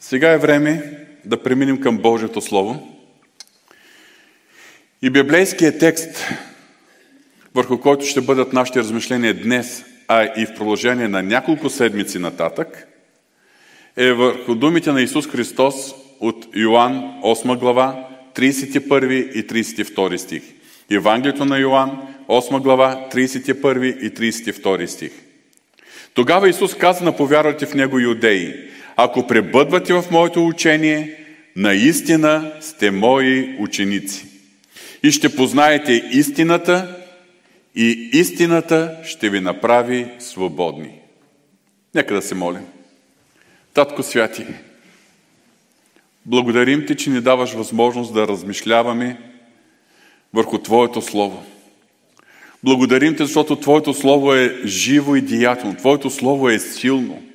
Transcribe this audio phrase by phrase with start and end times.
[0.00, 2.96] Сега е време да преминем към Божието Слово.
[5.02, 6.28] И библейският текст,
[7.54, 12.86] върху който ще бъдат нашите размишления днес, а и в продължение на няколко седмици нататък,
[13.96, 20.42] е върху думите на Исус Христос от Йоанн 8 глава, 31 и 32 стих.
[20.90, 25.12] Евангелието на Йоанн, 8 глава, 31 и 32 стих.
[26.14, 28.70] Тогава Исус каза на повярвате в Него юдеи,
[29.04, 31.16] ако пребъдвате в моето учение,
[31.56, 34.26] наистина сте мои ученици.
[35.02, 36.96] И ще познаете истината,
[37.74, 40.90] и истината ще ви направи свободни.
[41.94, 42.66] Нека да се молим.
[43.74, 44.46] Татко Святи,
[46.26, 49.20] благодарим Ти, че ни даваш възможност да размишляваме
[50.34, 51.44] върху Твоето Слово.
[52.64, 55.76] Благодарим Те, защото Твоето Слово е живо и деятелно.
[55.76, 57.29] Твоето Слово е силно.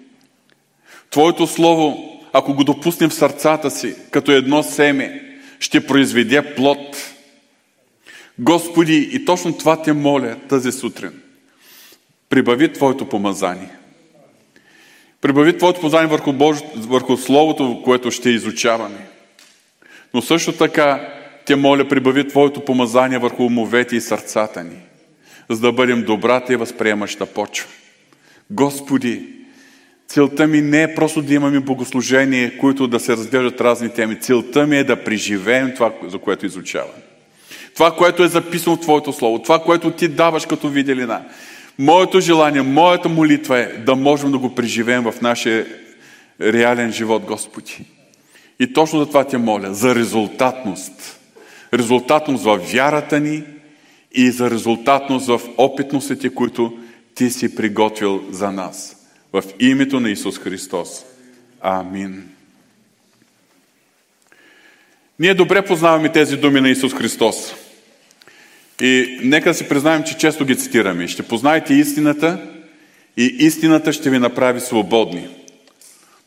[1.15, 7.13] Твоето Слово, ако го допуснем в сърцата си, като едно семе, ще произведе плод.
[8.39, 11.22] Господи, и точно това те моля тази сутрин.
[12.30, 13.69] Прибави Твоето помазание.
[15.22, 16.57] Прибави Твоето помазание върху, Бож...
[16.75, 19.07] върху Словото, което ще изучаваме.
[20.13, 21.13] Но също така
[21.45, 24.77] те моля, прибави Твоето помазание върху умовете и сърцата ни,
[25.50, 27.67] за да бъдем добрата и възприемаща почва.
[28.50, 29.34] Господи,
[30.08, 34.20] целта ми не е просто да имаме богослужение, които да се разглеждат разни теми.
[34.20, 36.94] Целта ми е да преживеем това, за което изучаваме.
[37.73, 41.22] Това, което е записано в Твоето Слово, това, което Ти даваш като виделина.
[41.80, 45.66] Моето желание, моята молитва е да можем да го преживеем в нашия
[46.42, 47.86] реален живот, Господи.
[48.59, 51.16] И точно за това Те моля, за резултатност
[51.78, 53.44] резултатност в вярата ни
[54.12, 56.78] и за резултатност в опитностите, които
[57.16, 58.94] Ти си приготвил за нас.
[59.36, 61.05] В името на Исус Христос.
[61.61, 62.23] Амин.
[65.19, 67.56] Ние добре познаваме тези думи на Исус Христос.
[68.81, 71.07] И нека да си признаем, че често ги цитираме.
[71.07, 72.47] Ще познаете истината
[73.18, 75.28] и истината ще ви направи свободни.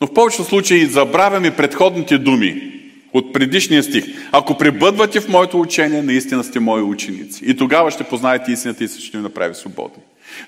[0.01, 2.81] Но в повечето случаи забравяме предходните думи
[3.13, 4.05] от предишния стих.
[4.33, 7.45] Ако пребъдвате в моето учение, наистина сте мои ученици.
[7.45, 10.03] И тогава ще познаете истината и ще ви направи свободни.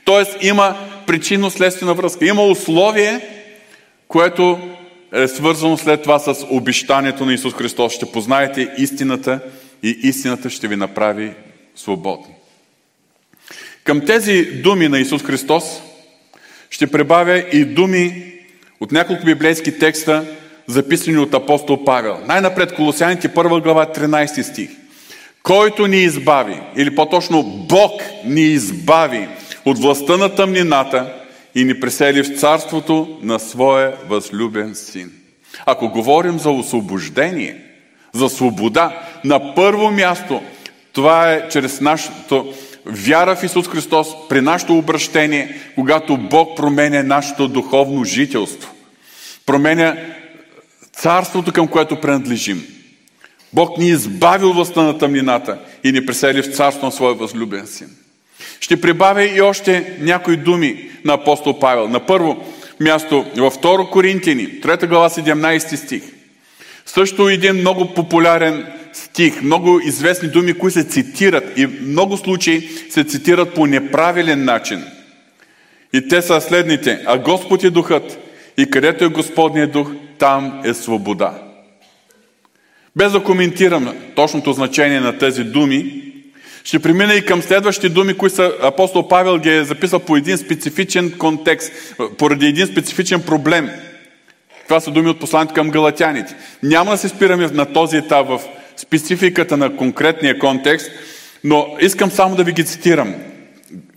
[0.04, 0.76] Тоест има
[1.06, 2.26] причинно-следствена връзка.
[2.26, 3.20] Има условие,
[4.08, 4.58] което
[5.12, 7.92] е свързано след това с обещанието на Исус Христос.
[7.92, 9.40] Ще познаете истината
[9.82, 11.32] и истината ще ви направи
[11.76, 12.34] свободни.
[13.84, 15.64] Към тези думи на Исус Христос
[16.70, 18.32] ще прибавя и думи
[18.80, 20.24] от няколко библейски текста,
[20.66, 22.18] записани от апостол Павел.
[22.26, 24.70] Най-напред Колосяните 1 глава 13 стих.
[25.42, 29.28] Който ни избави, или по-точно Бог ни избави
[29.70, 31.12] от властта на тъмнината
[31.54, 35.12] и ни пресели в царството на своя възлюбен син.
[35.66, 37.56] Ако говорим за освобождение,
[38.12, 40.42] за свобода, на първо място
[40.92, 42.54] това е чрез нашето
[42.86, 48.74] вяра в Исус Христос, при нашето обращение, когато Бог променя нашето духовно жителство.
[49.46, 49.96] Променя
[50.92, 52.66] царството, към което принадлежим.
[53.52, 57.66] Бог ни избави от властта на тъмнината и ни пресели в царство на своя възлюбен
[57.66, 57.88] син.
[58.60, 61.88] Ще прибавя и още някои думи на апостол Павел.
[61.88, 62.44] На първо
[62.80, 66.02] място във 2 Коринтини, 3 глава 17 стих.
[66.86, 72.68] Също един много популярен стих, много известни думи, които се цитират и в много случаи
[72.90, 74.84] се цитират по неправилен начин.
[75.92, 77.02] И те са следните.
[77.06, 78.18] А Господ е духът
[78.58, 81.42] и където е Господният дух, там е свобода.
[82.96, 86.09] Без да коментирам точното значение на тези думи,
[86.64, 90.38] ще премина и към следващите думи, които са, апостол Павел ги е записал по един
[90.38, 91.72] специфичен контекст,
[92.18, 93.70] поради един специфичен проблем.
[94.64, 96.34] Това са думи от посланието към галатяните.
[96.62, 98.40] Няма да се спираме на този етап в
[98.76, 100.90] спецификата на конкретния контекст,
[101.44, 103.14] но искам само да ви ги цитирам.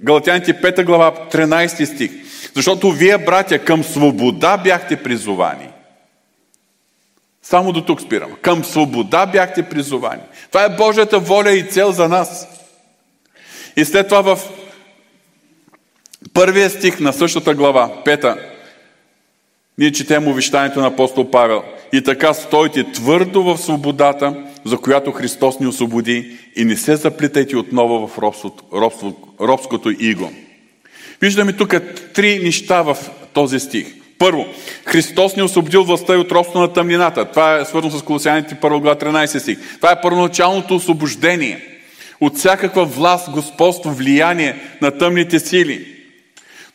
[0.02, 2.12] Галатяните 5 глава, 13 стих.
[2.56, 5.68] Защото вие, братя, към свобода бяхте призовани.
[7.44, 8.32] Само до тук спирам.
[8.42, 10.22] Към свобода бяхте призовани.
[10.48, 12.48] Това е Божията воля и цел за нас.
[13.78, 14.40] И след това в
[16.34, 18.38] първия стих на същата глава, пета,
[19.78, 21.64] ние четем увещанието на апостол Павел.
[21.94, 27.58] И така стойте твърдо в свободата, за която Христос ни освободи и не се заплитайте
[27.58, 30.32] отново в робството, робство, робското иго.
[31.22, 31.76] Виждаме тук
[32.14, 32.98] три неща в
[33.34, 33.88] този стих.
[34.18, 34.46] Първо,
[34.86, 37.26] Христос ни освободил властта и от робство на тъмнината.
[37.26, 39.60] Това е свързано с Колосяните 1 глава 13 стих.
[39.76, 41.73] Това е първоначалното освобождение
[42.26, 45.88] от всякаква власт, господство, влияние на тъмните сили.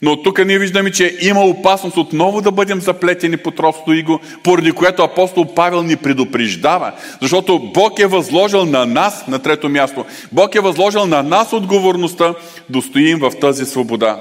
[0.03, 4.73] Но тук ние виждаме, че има опасност отново да бъдем заплетени под робство иго, поради
[4.73, 6.93] което апостол Павел ни предупреждава.
[7.23, 12.35] Защото Бог е възложил на нас, на трето място, Бог е възложил на нас отговорността
[12.71, 14.21] да стоим в тази свобода.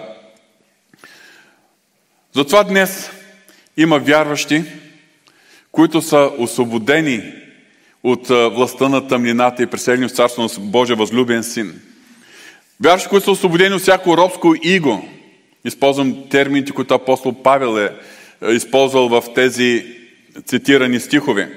[2.36, 3.12] Затова днес
[3.78, 4.64] има вярващи,
[5.72, 7.22] които са освободени
[8.08, 11.82] от властта на тъмнината и преселени в царство на Божия възлюбен син.
[12.82, 15.10] Вярващи, които са освободени от всяко робско иго.
[15.66, 17.92] Използвам термините, които апостол Павел е,
[18.48, 19.86] е използвал в тези
[20.46, 21.50] цитирани стихове.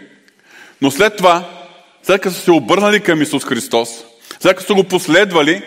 [0.82, 1.48] Но след това,
[2.02, 4.04] след като са се обърнали към Исус Христос,
[4.40, 5.62] след като са го последвали,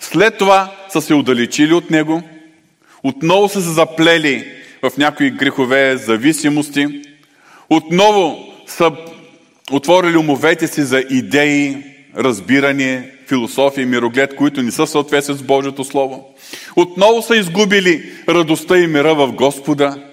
[0.00, 2.22] след това са се удалечили от Него,
[3.02, 4.52] отново са се заплели
[4.82, 7.02] в някои грехове, зависимости,
[7.70, 8.92] отново са
[9.72, 11.76] отворили умовете си за идеи,
[12.16, 16.34] разбиране, философия и мироглед, които не са съответстват с Божието Слово.
[16.76, 20.04] Отново са изгубили радостта и мира в Господа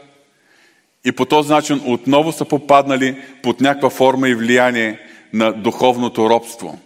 [1.05, 4.99] и по този начин отново са попаднали под някаква форма и влияние
[5.33, 6.79] на духовното робство.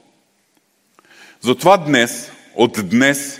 [1.42, 3.39] Затова днес, от днес,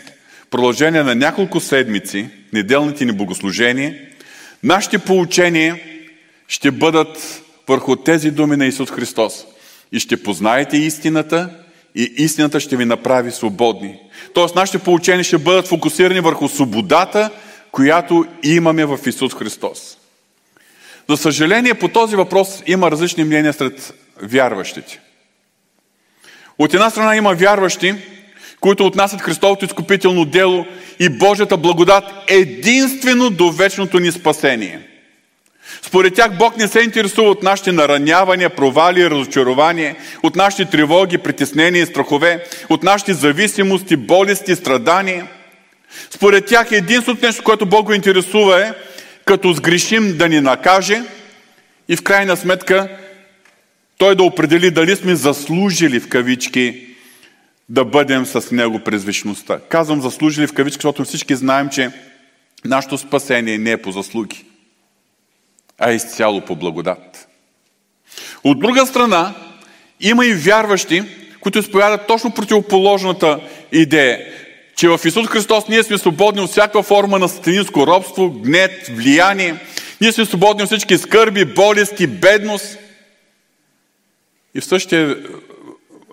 [0.52, 3.96] продължение на няколко седмици, неделните ни богослужения,
[4.64, 5.80] нашите поучения
[6.48, 9.45] ще бъдат върху тези думи на Исус Христос.
[9.92, 11.50] И ще познаете истината
[11.95, 14.00] и истината ще ви направи свободни.
[14.33, 17.30] Тоест, нашите получения ще бъдат фокусирани върху свободата,
[17.71, 19.98] която имаме в Исус Христос.
[21.10, 23.94] За съжаление, по този въпрос има различни мнения сред
[24.24, 25.00] вярващите.
[26.60, 27.95] От една страна има вярващи,
[28.60, 30.65] които отнасят Христовото изкупително дело
[31.00, 34.88] и Божията благодат единствено до вечното ни спасение.
[35.81, 41.84] Според тях Бог не се интересува от нашите наранявания, провали, разочарования, от нашите тревоги, притеснения
[41.84, 45.28] и страхове, от нашите зависимости, болести, страдания.
[46.10, 48.74] Според тях единственото нещо, което Бог го интересува е,
[49.26, 51.04] като сгрешим да ни накаже
[51.90, 52.90] и в крайна сметка
[53.98, 56.86] Той да определи дали сме заслужили в кавички
[57.70, 59.60] да бъдем с Него през вечността.
[59.70, 61.92] Казвам заслужили в кавички, защото всички знаем, че
[62.66, 64.46] нашето спасение не е по заслуги
[65.80, 67.28] а изцяло по благодат.
[68.44, 69.34] От друга страна,
[70.00, 71.04] има и вярващи,
[71.40, 73.40] които изповядат точно противоположната
[73.72, 74.20] идея,
[74.76, 79.56] че в Исус Христос ние сме свободни от всяка форма на сатанинско робство, гнет, влияние.
[80.02, 82.78] Ние сме свободни от всички скърби, болести, бедност.
[84.56, 85.16] И в, същия,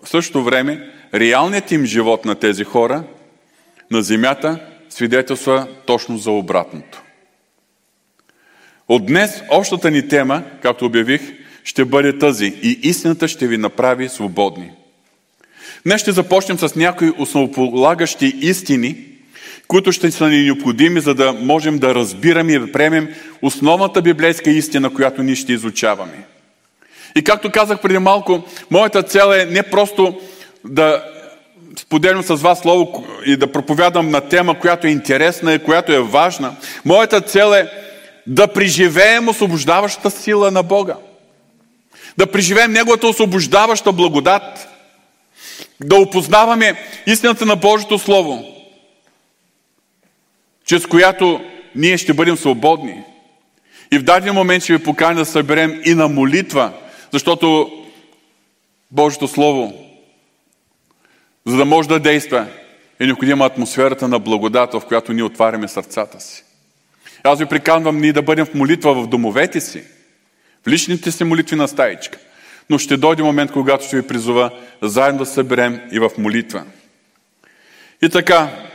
[0.02, 3.04] в същото време, реалният им живот на тези хора
[3.90, 4.58] на земята
[4.88, 7.02] свидетелства точно за обратното.
[8.88, 11.20] От днес общата ни тема, както обявих,
[11.64, 14.70] ще бъде тази и истината ще ви направи свободни.
[15.86, 18.96] Днес ще започнем с някои основополагащи истини,
[19.68, 23.08] които ще са ни необходими, за да можем да разбираме и да приемем
[23.42, 26.26] основната библейска истина, която ние ще изучаваме.
[27.16, 30.20] И както казах преди малко, моята цел е не просто
[30.64, 31.04] да
[31.78, 36.02] споделям с вас слово и да проповядам на тема, която е интересна и която е
[36.02, 36.56] важна.
[36.84, 37.70] Моята цел е
[38.26, 40.96] да преживеем освобождаващата сила на Бога.
[42.16, 44.68] Да преживеем Неговата освобождаваща благодат.
[45.80, 46.76] Да опознаваме
[47.06, 48.44] истината на Божието Слово,
[50.66, 51.40] чрез която
[51.74, 53.02] ние ще бъдем свободни.
[53.92, 56.72] И в даден момент ще ви поканя да съберем и на молитва,
[57.12, 57.70] защото
[58.90, 59.72] Божието Слово,
[61.46, 62.46] за да може да действа,
[63.00, 66.45] е необходима атмосферата на благодата, в която ние отваряме сърцата си.
[67.26, 69.82] Аз ви приканвам ние да бъдем в молитва в домовете си,
[70.64, 72.18] в личните си молитви на стаичка.
[72.70, 74.50] Но ще дойде момент, когато ще ви призова
[74.82, 76.64] заедно да съберем и в молитва.
[78.02, 78.68] И така,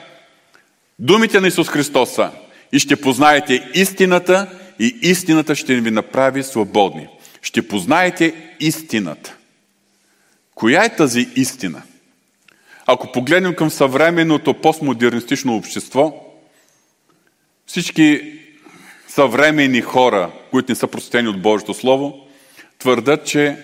[0.99, 2.31] думите на Исус Христос са
[2.71, 7.07] и ще познаете истината и истината ще ви направи свободни.
[7.41, 9.35] Ще познаете истината.
[10.55, 11.81] Коя е тази истина?
[12.85, 16.13] Ако погледнем към съвременното постмодернистично общество,
[17.65, 18.37] всички
[19.13, 22.27] съвремени хора, които не са просветени от Божието Слово,
[22.79, 23.57] твърдат, че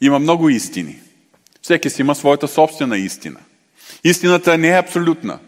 [0.00, 0.96] има много истини.
[1.62, 3.40] Всеки си има своята собствена истина.
[4.04, 5.38] Истината не е абсолютна.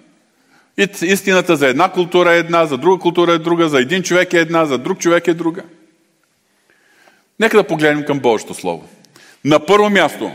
[1.02, 4.38] Истината за една култура е една, за друга култура е друга, за един човек е
[4.38, 5.62] една, за друг човек е друга.
[7.40, 8.88] Нека да погледнем към Божието Слово.
[9.44, 10.30] На първо място,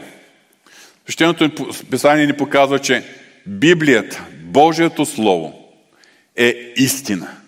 [1.03, 1.49] Свещеното
[1.91, 3.03] писание ни показва, че
[3.47, 5.69] Библията, Божието Слово
[6.35, 7.44] е истина.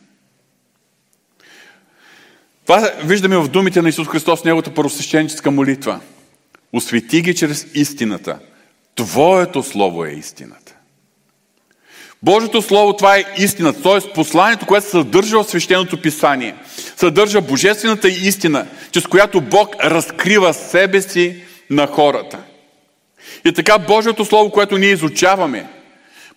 [2.67, 5.99] Това виждаме в думите на Исус Христос Неговата първосвещеническа молитва.
[6.73, 8.39] Освети ги чрез истината.
[8.95, 10.73] Твоето Слово е истината.
[12.23, 14.13] Божието Слово, това е истина, т.е.
[14.13, 16.55] посланието, което съдържа в свещеното писание.
[16.97, 22.39] Съдържа божествената истина, чрез която Бог разкрива себе си на хората.
[23.45, 25.67] И така Божието Слово, което ние изучаваме,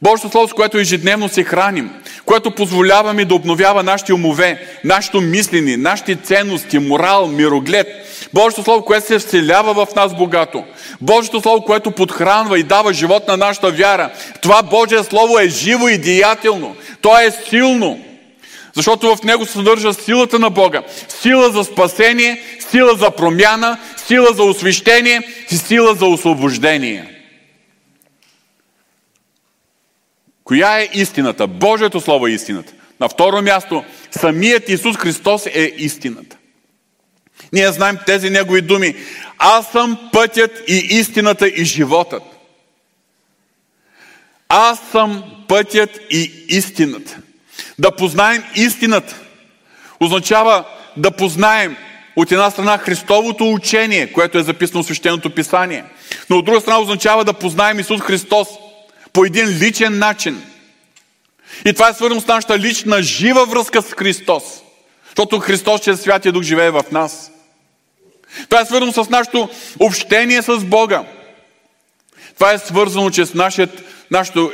[0.02, 1.90] Божието Слово, с което ежедневно се храним,
[2.26, 7.86] което позволяваме да обновява нашите умове, нашето мислени, нашите ценности, морал, мироглед.
[8.34, 10.64] Божието Слово, което се вселява в нас богато.
[11.00, 14.10] Божието Слово, което подхранва и дава живот на нашата вяра.
[14.42, 16.76] Това Божие Слово е живо и деятелно.
[17.00, 18.00] То е силно.
[18.74, 20.82] Защото в него се съдържа силата на Бога.
[21.08, 27.19] Сила за спасение, сила за промяна, сила за освещение и сила за освобождение.
[30.50, 31.46] Коя е истината?
[31.46, 32.72] Божието Слово е истината.
[33.00, 36.36] На второ място, самият Исус Христос е истината.
[37.52, 38.94] Ние знаем тези Негови думи.
[39.38, 42.22] Аз съм пътят и истината и животът.
[44.48, 47.18] Аз съм пътят и истината.
[47.78, 49.20] Да познаем истината
[50.00, 50.64] означава
[50.96, 51.76] да познаем
[52.16, 55.84] от една страна Христовото учение, което е записано в Свещеното писание,
[56.30, 58.48] но от друга страна означава да познаем Исус Христос–
[59.12, 60.42] по един личен начин.
[61.64, 64.44] И това е свързано с нашата лична жива връзка с Христос.
[65.06, 67.30] Защото Христос чрез Святия Дух живее в нас.
[68.48, 69.48] Това е свързано с нашето
[69.78, 71.04] общение с Бога.
[72.34, 74.52] Това е свързано чрез нашият, нашето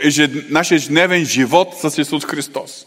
[0.49, 2.87] нашия ежедневен живот с Исус Христос.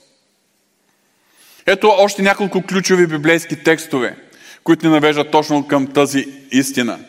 [1.65, 4.15] Ето още няколко ключови библейски текстове,
[4.63, 6.99] които ни навеждат точно към тази истина.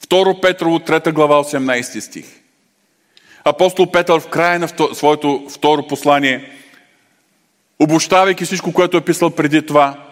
[0.00, 2.24] Второ Петрово, 3 глава, 18 стих
[3.48, 6.50] апостол Петър в края на своето второ послание,
[7.78, 10.04] обощавайки всичко, което е писал преди това,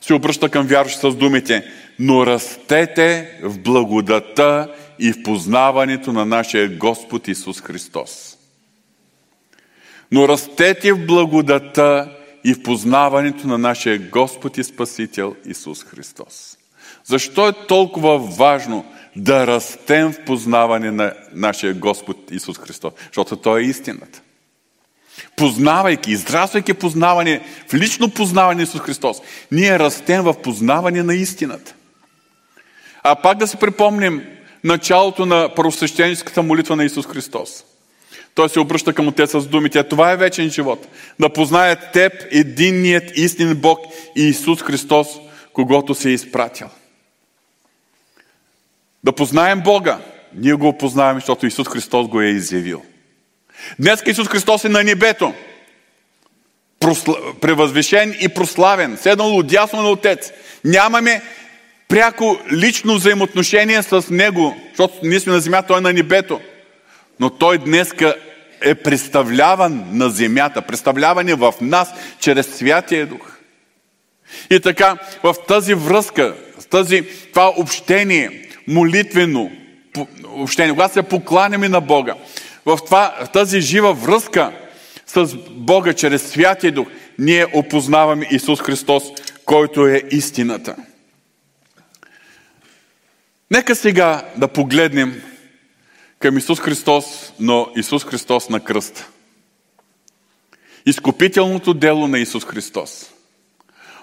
[0.00, 1.64] се обръща към вярващи с думите
[2.00, 8.36] но растете в благодата и в познаването на нашия Господ Исус Христос.
[10.12, 16.58] Но растете в благодата и в познаването на нашия Господ и Спасител Исус Христос.
[17.04, 18.84] Защо е толкова важно
[19.16, 24.20] да растем в познаване на нашия Господ Исус Христос, защото Той е истината.
[25.36, 29.16] Познавайки, израствайки познаване, в лично познаване на Исус Христос,
[29.52, 31.74] ние растем в познаване на истината.
[33.02, 34.22] А пак да си припомним
[34.64, 37.64] началото на първосвещеническата молитва на Исус Христос.
[38.34, 40.86] Той се обръща към Отеца с думите, това е вечен живот.
[41.20, 43.78] Да познаят Теб, единният истинен Бог
[44.16, 45.08] и Исус Христос,
[45.52, 46.66] когато се е изпратил.
[49.04, 49.98] Да познаем Бога.
[50.34, 52.82] Ние го опознаваме, защото Исус Христос го е изявил.
[53.78, 55.34] Днес Исус Христос е на небето.
[57.40, 58.96] Превъзвишен и прославен.
[58.96, 60.32] Седнал отясно на Отец.
[60.64, 61.22] Нямаме
[61.88, 66.40] пряко лично взаимоотношение с Него, защото ние сме на земята, Той е на небето.
[67.20, 67.92] Но Той днес
[68.62, 73.36] е представляван на земята, представляван е в нас чрез Святия Дух.
[74.50, 77.02] И така, в тази връзка, в тази,
[77.32, 79.50] това общение, молитвено
[80.24, 82.14] общение, когато се покланяме на Бога,
[82.66, 84.52] в, това, в тази жива връзка
[85.06, 86.88] с Бога чрез Святия Дух,
[87.18, 89.04] ние опознаваме Исус Христос,
[89.44, 90.76] който е истината.
[93.50, 95.22] Нека сега да погледнем
[96.18, 99.08] към Исус Христос, но Исус Христос на кръста.
[100.86, 103.10] Изкупителното дело на Исус Христос.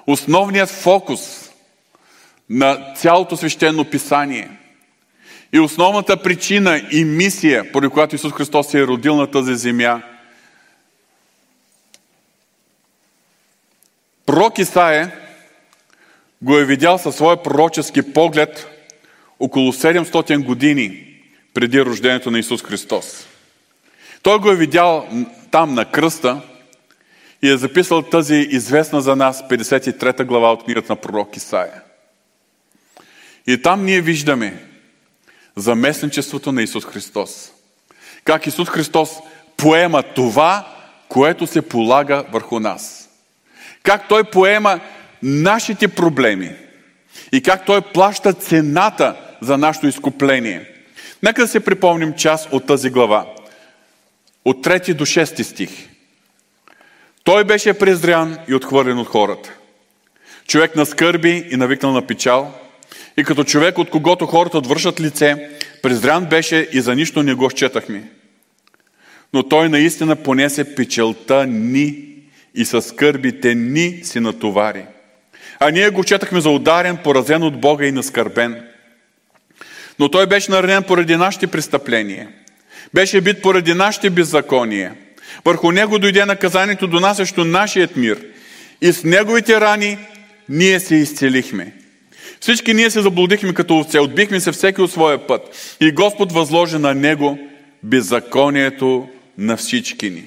[0.07, 1.46] Основният фокус
[2.49, 4.49] на цялото свещено писание.
[5.53, 10.01] И основната причина и мисия, поради която Исус Христос се е родил на тази земя,
[14.25, 15.11] пророк Исаия
[16.41, 18.67] го е видял със своя пророчески поглед
[19.39, 21.03] около 700 години
[21.53, 23.27] преди рождението на Исус Христос.
[24.21, 25.07] Той го е видял
[25.51, 26.41] там на кръста
[27.41, 31.81] и е записал тази известна за нас 53 глава от книгата на пророк Исаия.
[33.47, 34.63] И там ние виждаме
[35.55, 37.51] заместничеството на Исус Христос.
[38.23, 39.09] Как Исус Христос
[39.57, 40.67] поема това,
[41.09, 43.09] което се полага върху нас.
[43.83, 44.79] Как Той поема
[45.23, 46.55] нашите проблеми.
[47.31, 50.69] И как Той плаща цената за нашето изкупление.
[51.23, 53.25] Нека да се припомним част от тази глава.
[54.45, 55.69] От 3 до 6 стих.
[57.23, 59.53] Той беше презрян и отхвърлен от хората.
[60.47, 62.53] Човек на скърби и навикнал на печал–
[63.17, 65.49] и като човек, от когото хората отвършат лице,
[65.81, 68.03] презрян беше и за нищо не го счетахме.
[69.33, 72.03] Но той наистина понесе печелта ни
[72.55, 74.85] и със скърбите ни си натовари.
[75.59, 78.63] А ние го четахме за ударен, поразен от Бога и наскърбен.
[79.99, 82.29] Но той беше нареден поради нашите престъпления.
[82.93, 84.95] Беше бит поради нашите беззакония.
[85.45, 88.25] Върху него дойде наказанието, донасящо нашият мир.
[88.81, 89.97] И с неговите рани
[90.49, 91.73] ние се изцелихме.
[92.41, 95.75] Всички ние се заблудихме като овце, отбихме се всеки от своя път.
[95.81, 97.37] И Господ възложи на него
[97.83, 100.23] беззаконието на всички ни.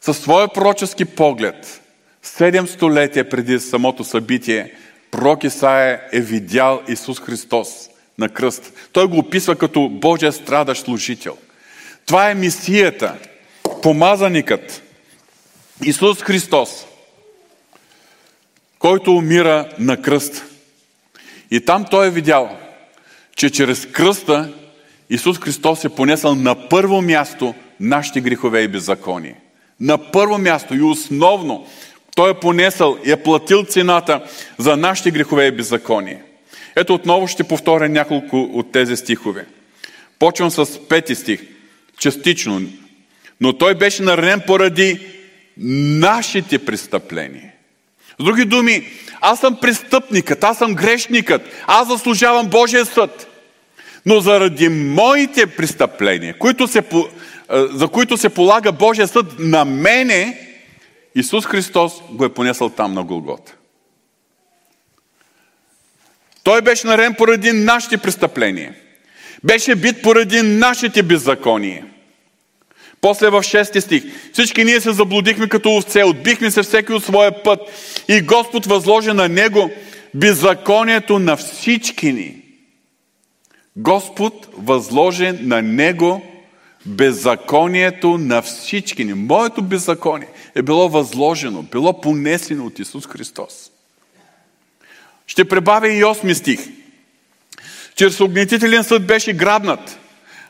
[0.00, 1.80] Със своя пророчески поглед,
[2.22, 4.72] седем столетия преди самото събитие,
[5.10, 7.68] пророк Исаия е видял Исус Христос
[8.18, 8.72] на кръст.
[8.92, 11.36] Той го описва като Божия страдащ служител.
[12.06, 13.14] Това е мисията,
[13.82, 14.82] помазаникът,
[15.84, 16.86] Исус Христос,
[18.78, 20.44] който умира на кръст.
[21.50, 22.58] И там той е видял,
[23.36, 24.52] че чрез кръста
[25.10, 29.40] Исус Христос е понесъл на първо място нашите грехове и беззаконие.
[29.80, 31.66] На първо място и основно
[32.16, 34.24] той е понесъл и е платил цената
[34.58, 36.22] за нашите грехове и беззаконие.
[36.76, 39.46] Ето отново ще повторя няколко от тези стихове.
[40.18, 41.40] Почвам с пети стих,
[41.98, 42.62] частично.
[43.40, 45.00] Но той беше наранен поради
[45.56, 47.52] нашите престъпления.
[48.20, 48.86] С други думи,
[49.20, 53.28] аз съм престъпникът, аз съм грешникът, аз заслужавам Божия съд.
[54.06, 56.82] Но заради моите престъпления, които се,
[57.50, 60.48] за които се полага Божия съд на мене,
[61.14, 63.54] Исус Христос го е понесъл там на Голгота.
[66.42, 68.74] Той беше нарен поради нашите престъпления.
[69.44, 71.84] Беше бит поради нашите беззакония.
[73.00, 74.04] После в 6 стих.
[74.32, 77.60] Всички ние се заблудихме като овце, отбихме се всеки от своя път
[78.08, 79.70] и Господ възложи на него
[80.14, 82.42] беззаконието на всички ни.
[83.76, 86.22] Господ възложи на него
[86.86, 89.14] беззаконието на всички ни.
[89.14, 93.70] Моето беззаконие е било възложено, било понесено от Исус Христос.
[95.26, 96.60] Ще прибавя и 8 стих.
[97.96, 99.98] Чрез огнетителен съд беше грабнат,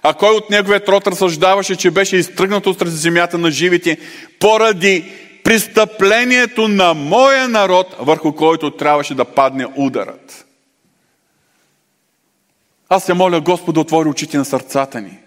[0.02, 3.98] а кой от неговия род разсъждаваше, че беше изтръгнат от земята на живите
[4.40, 5.12] поради
[5.44, 10.46] престъплението на моя народ, върху който трябваше да падне ударът.
[12.88, 15.18] Аз се моля Господ да отвори очите на сърцата ни,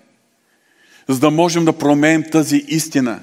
[1.08, 3.20] за да можем да променим тази истина.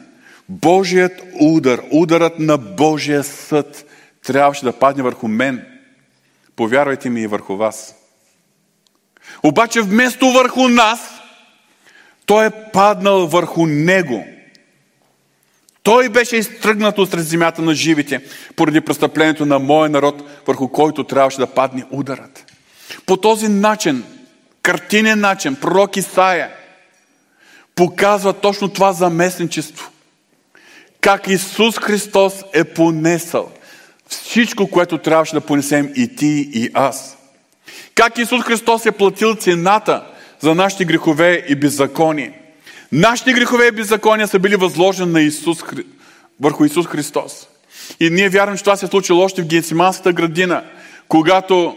[0.48, 3.86] Божият удар, ударът на Божия съд
[4.26, 5.66] трябваше да падне върху мен.
[6.56, 7.94] Повярвайте ми и върху вас.
[9.42, 11.17] Обаче вместо върху нас,
[12.28, 14.26] той е паднал върху него.
[15.82, 18.20] Той беше изтръгнат от земята на живите,
[18.56, 22.52] поради престъплението на моя народ, върху който трябваше да падне ударът.
[23.06, 24.04] По този начин
[24.62, 26.50] картинен начин пророк Исаия
[27.74, 29.90] показва точно това заместничество.
[31.00, 33.50] Как Исус Христос е понесъл
[34.08, 37.16] всичко, което трябваше да понесем и ти, и аз.
[37.94, 40.04] Как Исус Христос е платил цената
[40.40, 42.32] за нашите грехове и беззаконие.
[42.92, 45.58] Нашите грехове и беззакония са били възложени на Исус,
[46.40, 47.46] върху Исус Христос.
[48.00, 50.64] И ние вярваме, че това се е случило още в Генсиманската градина,
[51.08, 51.76] когато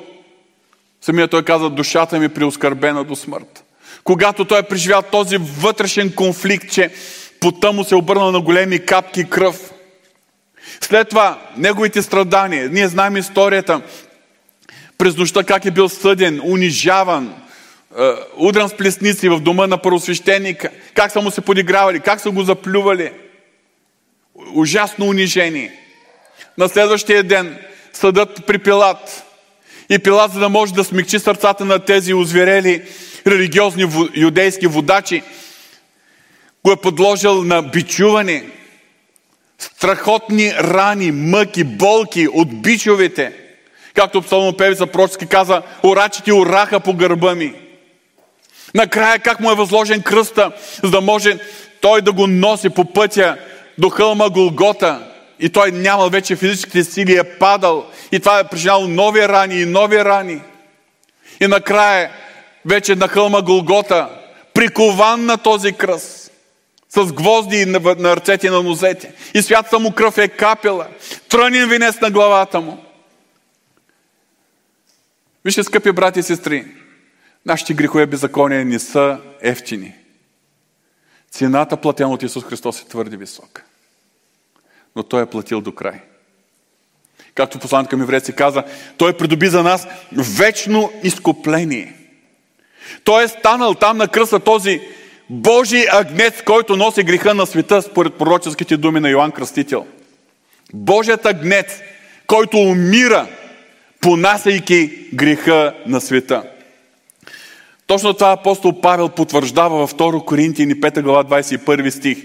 [1.02, 3.64] Самия той каза, душата ми е преоскърбена до смърт.
[4.04, 6.92] Когато той е преживял този вътрешен конфликт, че
[7.40, 9.72] пота му се обърна на големи капки кръв.
[10.82, 13.82] След това, неговите страдания, ние знаем историята,
[14.98, 17.32] през нощта как е бил съден, унижаван, е,
[18.38, 22.44] удран с плесници в дома на първосвещеника, как са му се подигравали, как са го
[22.44, 23.12] заплювали.
[24.54, 25.74] Ужасно унижение.
[26.58, 27.60] На следващия ден
[27.94, 29.24] съдът при Пилат
[29.90, 32.84] и Пилат, за да може да смекчи сърцата на тези озверели
[33.28, 35.24] религиозни юдейски водачи,
[36.66, 38.46] го е подложил на бичуване,
[39.60, 43.34] страхотни рани, мъки, болки от бичовете.
[43.94, 47.61] Както псалмопевица пророчески каза, орачите ораха по гърба ми.
[48.76, 50.52] Накрая как му е възложен кръста,
[50.84, 51.38] за да може
[51.82, 53.38] той да го носи по пътя
[53.78, 57.86] до хълма Голгота, и той нямал вече физическите сили, е падал.
[58.12, 60.42] И това е причиняло нови рани и нови рани.
[61.40, 62.12] И накрая,
[62.66, 64.10] вече на хълма Голгота,
[64.54, 66.32] прикован на този кръст,
[66.90, 69.14] с гвозди на, ръцете и на нозете.
[69.34, 70.88] И святата му кръв е капела.
[71.30, 72.86] Трънен венец на главата му.
[75.46, 76.66] Вижте, скъпи брати и сестри,
[77.46, 79.96] нашите грехове беззакония не са ефтини.
[81.32, 83.64] Цената платена от Исус Христос е твърде висока
[84.96, 86.00] но Той е платил до край.
[87.36, 88.64] Както посланият към еврейци каза,
[88.98, 91.94] Той придоби за нас вечно изкупление.
[93.04, 94.82] Той е станал там на кръста този
[95.30, 99.88] Божий агнец, който носи греха на света, според пророческите думи на Йоанн Кръстител.
[100.74, 101.80] Божият агнец,
[102.28, 103.28] който умира,
[104.02, 106.51] понасяйки греха на света.
[107.92, 112.18] Точно това апостол Павел потвърждава във 2 Коринтияни 5 глава 21 стих.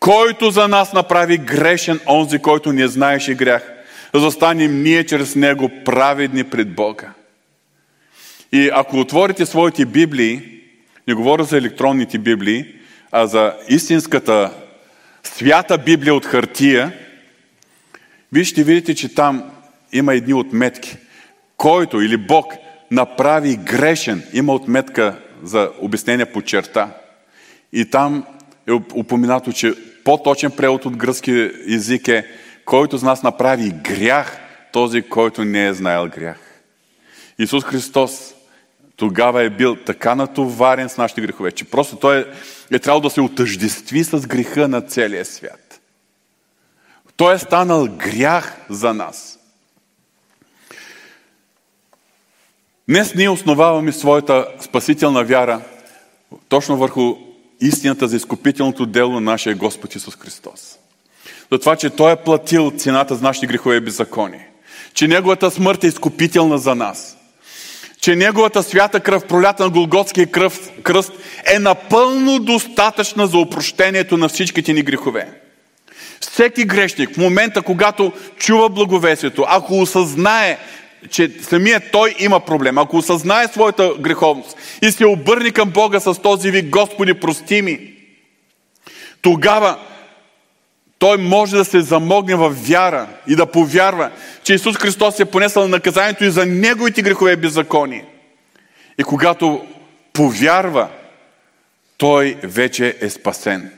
[0.00, 3.72] Който за нас направи грешен онзи, който не знаеше грях,
[4.14, 7.12] за да станем ние чрез него праведни пред Бога.
[8.52, 10.42] И ако отворите своите Библии,
[11.08, 12.64] не говоря за електронните Библии,
[13.12, 14.50] а за истинската
[15.22, 16.92] свята Библия от хартия,
[18.32, 19.50] вие ще видите, че там
[19.92, 20.96] има едни отметки.
[21.56, 22.54] Който или Бог
[22.90, 26.90] направи грешен, има отметка за обяснение по черта.
[27.72, 28.26] И там
[28.68, 29.74] е упоминато, че
[30.04, 32.26] по-точен превод от гръцки език е
[32.68, 34.38] който с нас направи грях,
[34.72, 36.38] този, който не е знаел грях.
[37.38, 38.34] Исус Христос
[38.96, 42.24] тогава е бил така натоварен с нашите грехове, че просто Той е,
[42.70, 45.80] е трябвало да се отъждестви с греха на целия свят.
[47.16, 49.37] Той е станал грях за нас.
[52.88, 55.60] Днес ние основаваме своята спасителна вяра
[56.48, 57.14] точно върху
[57.60, 60.78] истината за изкупителното дело на нашия Господ Исус Христос.
[61.52, 64.48] За това, че Той е платил цената за нашите грехове и беззаконие.
[64.94, 67.16] Че Неговата смърт е изкупителна за нас.
[68.00, 71.12] Че Неговата свята кръв, пролята на Голготския кръв, кръст,
[71.54, 75.40] е напълно достатъчна за опрощението на всичките ни грехове.
[76.20, 80.58] Всеки грешник, в момента, когато чува благовесието, ако осъзнае,
[81.10, 86.22] че самият той има проблем, ако осъзнае своята греховност и се обърне към Бога с
[86.22, 87.92] този вик, Господи, прости ми,
[89.22, 89.78] тогава
[90.98, 94.10] той може да се замогне в вяра и да повярва,
[94.44, 98.04] че Исус Христос е понесъл наказанието и за неговите грехове и беззаконие.
[98.98, 99.66] И когато
[100.12, 100.88] повярва,
[101.96, 103.72] той вече е спасен.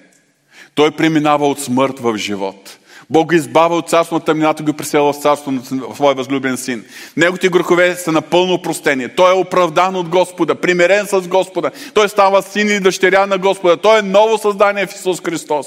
[0.74, 2.78] Той преминава от смърт в живот.
[3.10, 5.62] Бог го избава от царство на тъмнината, го пресела в царство на
[5.94, 6.84] своя възлюбен син.
[7.16, 9.08] Неговите грехове са напълно простени.
[9.08, 11.70] Той е оправдан от Господа, примирен с Господа.
[11.94, 13.76] Той става син и дъщеря на Господа.
[13.76, 15.66] Той е ново създание в Исус Христос.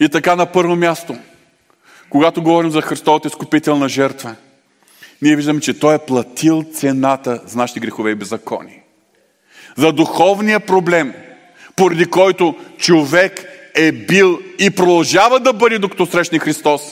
[0.00, 1.16] И така на първо място,
[2.10, 4.34] когато говорим за Христовата изкупителна жертва,
[5.22, 8.82] ние виждаме, че Той е платил цената за нашите грехове и беззакони.
[9.76, 11.14] За духовния проблем,
[11.76, 16.82] поради който човек е бил и продължава да бъде, докато срещне Христос,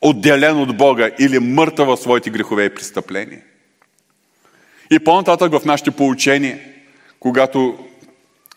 [0.00, 3.40] отделен от Бога или мъртъв в своите грехове и престъпления.
[4.90, 6.58] И по-нататък в нашите поучения,
[7.20, 7.78] когато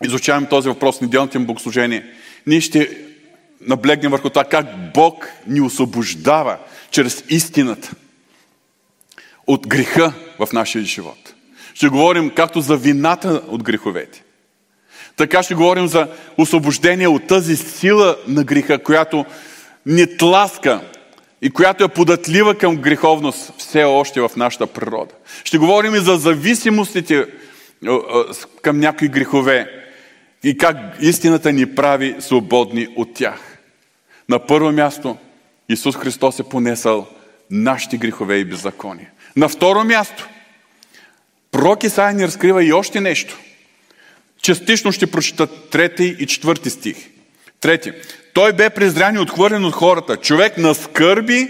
[0.03, 2.05] изучаваме този въпрос на неделното им богослужение,
[2.47, 2.97] ние ще
[3.61, 6.57] наблегнем върху това как Бог ни освобождава
[6.91, 7.91] чрез истината
[9.47, 11.33] от греха в нашия живот.
[11.73, 14.23] Ще говорим както за вината от греховете,
[15.17, 19.25] така ще говорим за освобождение от тази сила на греха, която
[19.85, 20.81] ни тласка
[21.41, 25.13] и която е податлива към греховност все още в нашата природа.
[25.43, 27.25] Ще говорим и за зависимостите
[28.61, 29.67] към някои грехове
[30.43, 33.57] и как истината ни прави свободни от тях.
[34.29, 35.17] На първо място
[35.69, 37.07] Исус Христос е понесъл
[37.51, 39.09] нашите грехове и беззакония.
[39.35, 40.27] На второ място,
[41.51, 43.37] пророк Исаия ни разкрива и още нещо.
[44.47, 47.09] Частично ще прочита трети и четвърти стих.
[47.59, 47.91] Трети.
[48.33, 50.17] Той бе презрян и отхвърлен от хората.
[50.17, 51.49] Човек на скърби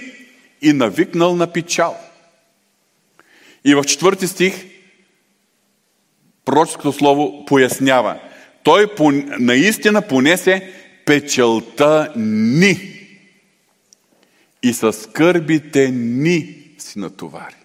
[0.62, 1.98] и навикнал на печал.
[3.66, 4.66] И в четвърти стих
[6.46, 8.20] пророческото слово пояснява.
[8.64, 8.88] Той
[9.40, 10.74] наистина понесе
[11.06, 13.00] печелта ни
[14.64, 17.56] и със скърбите ни си натовари.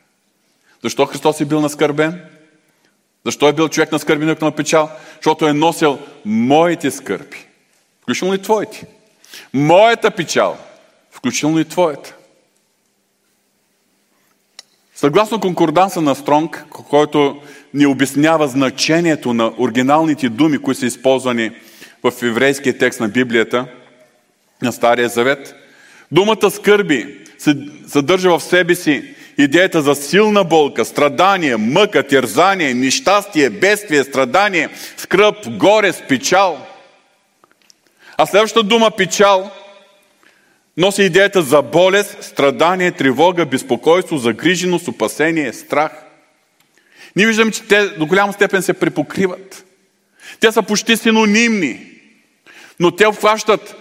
[0.83, 2.32] Защо Христос е бил наскърбен?
[3.27, 4.91] Защо е бил човек на скърби, на печал?
[5.17, 7.47] Защото е носил моите скърби,
[8.03, 8.87] включително и твоите.
[9.55, 10.59] Моята печал,
[11.11, 12.15] включително и твоята.
[14.95, 17.43] Съгласно конкорданса на Стронг, който
[17.75, 21.51] ни обяснява значението на оригиналните думи, които са използвани
[22.03, 23.67] в еврейския текст на Библията,
[24.63, 25.55] на Стария Завет,
[26.13, 27.19] думата скърби
[27.87, 35.49] съдържа в себе си идеята за силна болка, страдание, мъка, терзание, нещастие, бедствие, страдание, скръп,
[35.49, 36.67] горе, печал.
[38.17, 39.51] А следващата дума печал
[40.77, 45.93] носи идеята за болест, страдание, тревога, безпокойство, загриженост, опасение, страх.
[47.17, 49.65] Ние виждаме, че те до голяма степен се припокриват.
[50.41, 51.87] Те са почти синонимни,
[52.81, 53.77] но те обхващат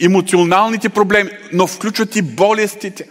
[0.00, 3.08] емоционалните проблеми, но включват и болестите.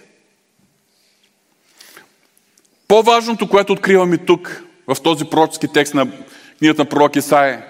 [2.87, 6.07] По-важното, което откриваме тук, в този пророчески текст на
[6.59, 7.65] книгата на пророк Исаия,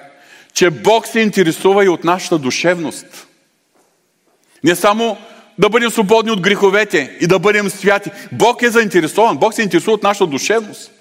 [0.54, 3.28] че Бог се интересува и от нашата душевност.
[4.64, 5.18] Не само
[5.60, 8.12] да бъдем свободни от греховете и да бъдем святи.
[8.32, 9.38] Бог е заинтересован.
[9.38, 10.92] Бог се интересува от нашата душевност.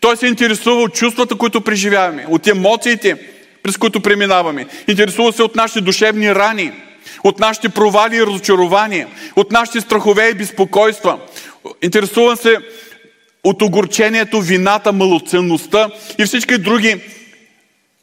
[0.00, 3.16] Той се интересува от чувствата, които преживяваме, от емоциите,
[3.62, 4.66] през които преминаваме.
[4.88, 6.72] Интересува се от нашите душевни рани,
[7.24, 11.18] от нашите провали и разочарования, от нашите страхове и безпокойства.
[11.82, 12.58] Интересува се
[13.44, 17.00] от огорчението, вината, малоценността и всички други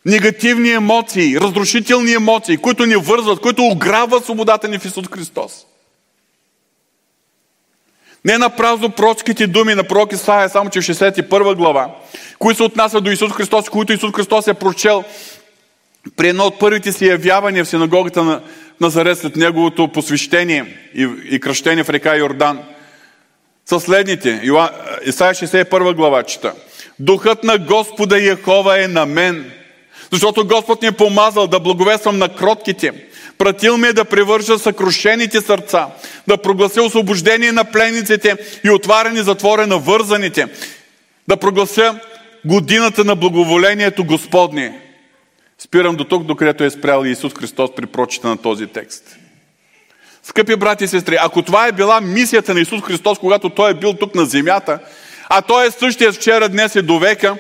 [0.06, 5.66] негативни емоции, разрушителни емоции, които ни вързват, които ограбват свободата ни в Исус Христос.
[8.26, 11.96] Не на празно пророческите думи на пророк Исаия, само че в 61 глава,
[12.40, 15.04] които се отнасят до Исус Христос, които Исус Христос е прочел
[16.16, 18.42] при едно от първите си явявания в синагогата на
[18.82, 22.60] Назарет след неговото посвещение и, и кръщение в река Йордан,
[23.66, 24.42] са следните.
[25.06, 26.54] Исаия 61 глава чета.
[27.00, 29.52] Духът на Господа Яхова е на мен,
[30.12, 32.94] защото Господ ни е помазал да благовествам на кротките,
[33.42, 35.88] Пратил ме да превържа съкрушените сърца,
[36.28, 40.48] да проглася освобождение на пленниците и отваряне затвора на вързаните,
[41.28, 42.00] да проглася
[42.46, 44.82] годината на благоволението Господне.
[45.60, 49.18] Спирам до тук, докъдето е спрял Исус Христос при прочита на този текст.
[50.24, 53.74] Скъпи брати и сестри, ако това е била мисията на Исус Христос, когато Той е
[53.74, 54.80] бил тук на земята,
[55.30, 57.36] а Той е същия вчера, днес и до века,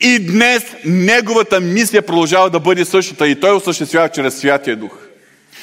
[0.00, 4.98] и днес Неговата мисия продължава да бъде същата и Той осъществява чрез Святия Дух.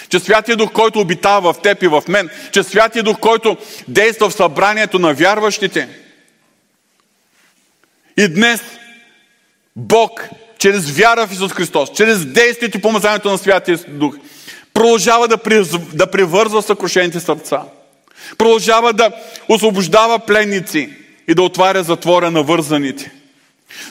[0.10, 4.30] Че Святия Дух, който обитава в теб и в мен, че Святия Дух, който действа
[4.30, 5.88] в събранието на вярващите.
[8.18, 8.62] И днес
[9.76, 14.16] Бог, чрез вяра в Исус Христос, чрез действието и помазанието на Святия Дух,
[14.76, 15.38] продължава да,
[15.94, 17.62] да превързва съкрушените сърца.
[18.38, 19.12] Продължава да
[19.50, 20.90] освобождава пленници
[21.28, 23.12] и да отваря затвора на вързаните.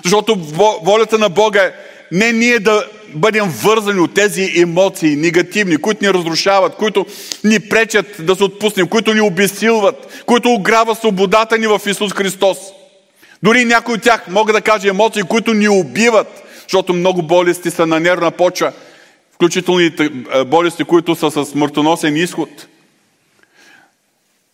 [0.04, 0.36] Защото
[0.82, 1.72] волята на Бога е
[2.12, 7.06] не ние да бъдем вързани от тези емоции, негативни, които ни разрушават, които
[7.44, 12.58] ни пречат да се отпуснем, които ни обесилват, които ограва свободата ни в Исус Христос.
[13.42, 17.86] Дори някои от тях, мога да кажа, емоции, които ни убиват, защото много болести са
[17.86, 18.72] на нервна почва,
[19.34, 19.92] включително и
[20.46, 22.66] болести, които са с смъртоносен изход.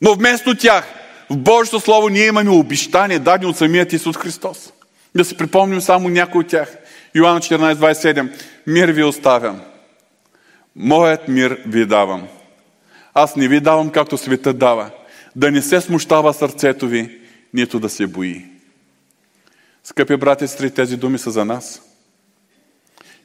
[0.01, 0.95] Но вместо тях,
[1.31, 4.73] в Божието Слово ние имаме обещание, дадени от самият Исус Христос.
[5.17, 6.77] Да се припомним само някои от тях.
[7.15, 8.31] Йоанна 14.27.
[8.67, 9.61] Мир ви оставям.
[10.77, 12.29] Моят мир ви давам.
[13.15, 14.91] Аз не ви давам както света дава.
[15.37, 17.19] Да не се смущава сърцето ви,
[17.55, 18.45] нито да се бои.
[19.85, 21.83] Скъпи брати и сестри, тези думи са за нас.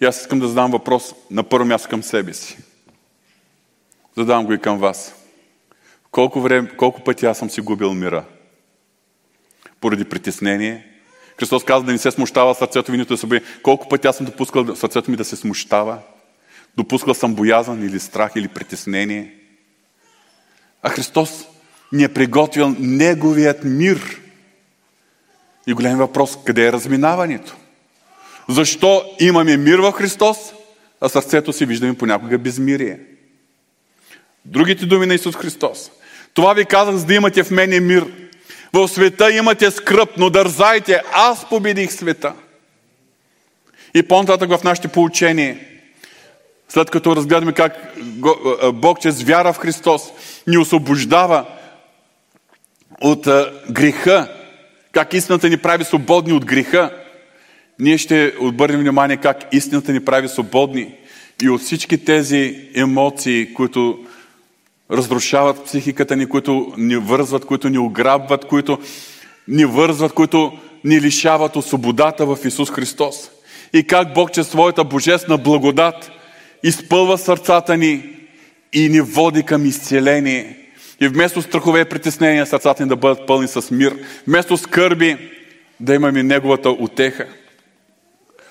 [0.01, 2.57] И аз искам да задам въпрос на първо място към себе си.
[4.17, 5.15] Задавам го и към вас.
[6.11, 8.25] Колко, време, колко пъти аз съм си губил мира?
[9.81, 10.95] Поради притеснение,
[11.39, 13.41] Христос каза да не се смущава сърцето ви, нито да се бои.
[13.63, 15.99] Колко пъти аз съм допускал сърцето ми да се смущава?
[16.77, 19.33] Допускал съм боязън или страх или притеснение.
[20.81, 21.47] А Христос
[21.91, 24.21] ни е приготвил Неговият мир.
[25.67, 27.55] И голям въпрос, къде е разминаването?
[28.49, 30.37] Защо имаме мир в Христос,
[31.01, 32.99] а сърцето си виждаме понякога безмирие?
[34.45, 35.91] Другите думи на Исус Христос.
[36.33, 38.05] Това ви казах, за да имате в мене мир.
[38.73, 42.33] В света имате скръп, но дързайте, аз победих света.
[43.93, 45.67] И по-нататък в нашите поучение,
[46.69, 47.95] след като разгледаме как
[48.73, 50.03] Бог чрез вяра в Христос
[50.47, 51.45] ни освобождава
[53.01, 53.27] от
[53.71, 54.33] греха,
[54.91, 57.04] как истината ни прави свободни от греха,
[57.79, 60.95] ние ще обърнем внимание как истината ни прави свободни
[61.43, 63.99] и от всички тези емоции, които
[64.91, 68.79] разрушават психиката ни, които ни вързват, които ни ограбват, които
[69.47, 70.51] ни вързват, които
[70.83, 73.15] ни лишават от свободата в Исус Христос.
[73.73, 76.11] И как Бог чрез своята божествена благодат
[76.63, 78.09] изпълва сърцата ни
[78.73, 80.57] и ни води към изцеление.
[81.01, 83.97] И вместо страхове и притеснения, сърцата ни да бъдат пълни с мир.
[84.27, 85.17] Вместо скърби,
[85.79, 87.27] да имаме Неговата утеха.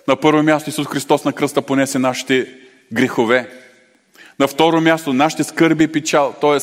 [0.08, 2.54] На първо място Исус Христос на кръста понесе нашите
[2.92, 3.50] грехове.
[4.38, 6.58] На второ място, нашите скърби и печал, т.е.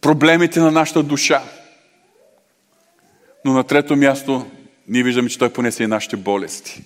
[0.00, 1.42] проблемите на нашата душа.
[3.44, 4.50] Но на трето място,
[4.88, 6.82] ние виждаме, че Той понесе и нашите болести.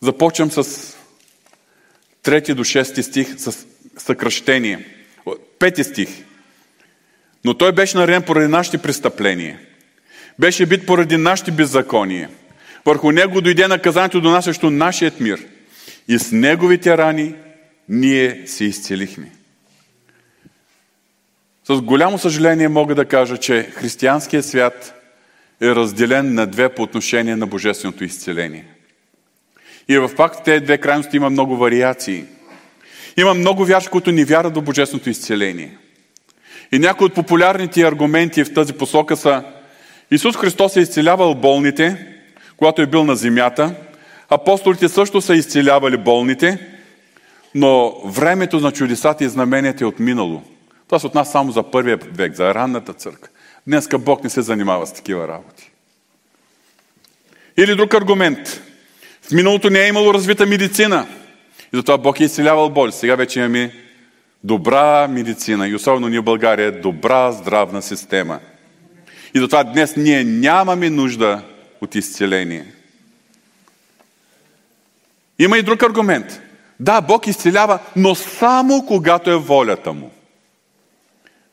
[0.00, 0.92] Започвам с
[2.22, 3.66] трети до шести стих с
[3.98, 4.86] съкръщение.
[5.58, 6.08] Пети стих.
[7.44, 9.60] Но Той беше нареден поради нашите престъпления.
[10.38, 12.30] Беше бит поради нашите беззакония.
[12.86, 15.46] Върху Него дойде наказанието, донасящо нашият мир.
[16.08, 17.34] И с Неговите рани
[17.88, 19.30] ние се изцелихме.
[21.64, 24.94] С голямо съжаление мога да кажа, че християнският свят
[25.60, 28.64] е разделен на две по отношение на божественото изцеление.
[29.88, 32.24] И в факт тези две крайности има много вариации.
[33.16, 35.76] Има много вярши, които не вярват в божественото изцеление.
[36.72, 39.44] И някои от популярните аргументи в тази посока са
[40.10, 42.11] Исус Христос е изцелявал болните,
[42.62, 43.74] когато е бил на земята.
[44.30, 46.58] Апостолите също са изцелявали болните,
[47.54, 50.42] но времето на чудесата и знаменията е отминало.
[50.86, 53.28] Това се отнася само за първия век, за ранната църква.
[53.66, 55.70] Днеска Бог не се занимава с такива работи.
[57.56, 58.62] Или друг аргумент.
[59.22, 61.06] В миналото не е имало развита медицина.
[61.72, 62.92] И затова Бог е изцелявал боли.
[62.92, 63.74] Сега вече имаме
[64.44, 65.68] добра медицина.
[65.68, 68.40] И особено ние в България е добра здравна система.
[69.34, 71.42] И затова днес ние нямаме нужда
[71.82, 72.74] от изцеление.
[75.38, 76.40] Има и друг аргумент.
[76.80, 80.10] Да, Бог изцелява, но само когато е волята му.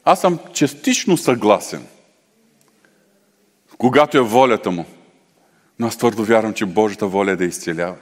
[0.06, 1.86] Аз съм частично съгласен.
[3.78, 4.86] Когато е волята му.
[5.80, 7.96] Но аз твърдо вярвам, че Божията воля е да изцелява.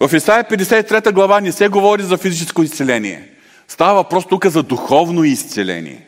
[0.00, 3.32] В Исаия 53 глава не се говори за физическо изцеление.
[3.68, 6.06] Става въпрос тук за духовно изцеление.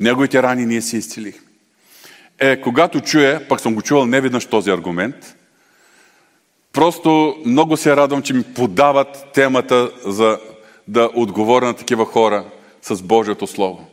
[0.00, 1.49] Неговите рани ние си изцелихме.
[2.40, 5.36] Е, когато чуя, пък съм го чувал не веднъж този аргумент,
[6.72, 10.38] просто много се радвам, че ми подават темата за
[10.88, 12.44] да отговоря на такива хора
[12.82, 13.86] с Божието Слово.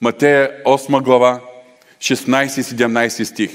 [0.00, 1.40] Матея 8 глава,
[1.98, 3.50] 16-17 стих.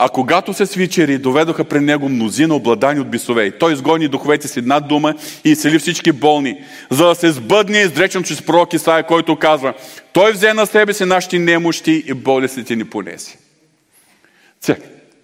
[0.00, 3.50] А когато се свичери, доведоха при него мнозина обладани от бисове.
[3.50, 8.22] Той изгони духовете си една дума и изцели всички болни, за да се сбъдне изречен
[8.22, 9.74] чрез пророк Исаия, който казва
[10.12, 13.38] Той взе на себе си нашите немощи и болестите ни понеси.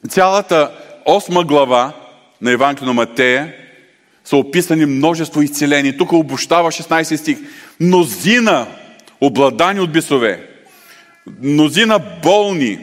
[0.09, 0.71] Цялата
[1.05, 1.93] осма глава
[2.41, 3.55] на Евангелието на Матея
[4.25, 5.97] са описани множество изцелени.
[5.97, 7.39] Тук обощава 16 стих.
[7.81, 8.67] Мнозина
[9.21, 10.49] обладани от бисове,
[11.43, 12.79] мнозина болни,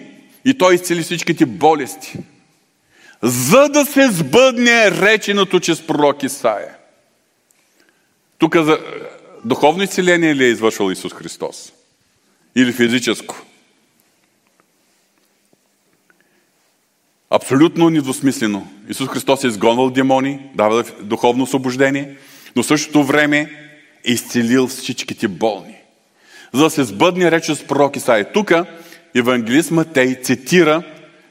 [0.45, 2.17] и той изцели всичките болести.
[3.21, 6.75] За да се сбъдне реченото чрез пророк Исаия.
[8.37, 8.79] Тук за
[9.45, 11.73] духовно изцеление ли е извършвал Исус Христос?
[12.55, 13.35] Или физическо?
[17.29, 18.67] Абсолютно недвусмислено.
[18.89, 22.17] Исус Христос е изгонвал демони, дава духовно освобождение,
[22.55, 23.39] но в същото време
[24.05, 25.75] е изцелил всичките болни.
[26.53, 28.31] За да се сбъдне реч с пророк Исаия.
[28.31, 28.51] Тук
[29.15, 30.83] евангелист Матей цитира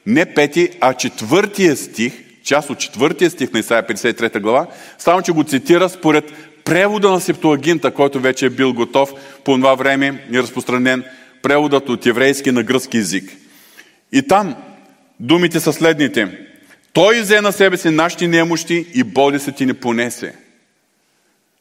[0.06, 2.12] не пети, а четвъртия стих,
[2.44, 4.66] част от четвъртия стих на Исаия 53 глава,
[4.98, 6.32] само че го цитира според
[6.64, 9.12] превода на Септуагинта, който вече е бил готов
[9.44, 11.04] по това време и разпространен
[11.42, 13.32] преводът от еврейски на гръцки язик.
[14.12, 14.56] И там
[15.20, 16.38] думите са следните.
[16.92, 20.34] Той взе на себе си нашите немощи и болестите ти не понесе.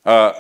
[0.03, 0.34] А,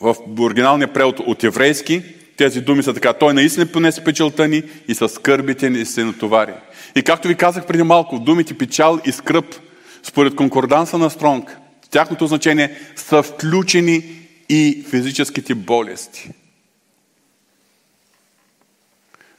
[0.00, 2.02] в оригиналния превод от еврейски
[2.38, 3.12] тези думи са така.
[3.12, 6.52] Той наистина понесе печалта ни и с скърбите ни се натовари.
[6.96, 9.54] И както ви казах преди малко, думите печал и скръп,
[10.02, 11.56] според конкорданса на Стронг,
[11.90, 14.04] тяхното значение са включени
[14.48, 16.30] и физическите болести.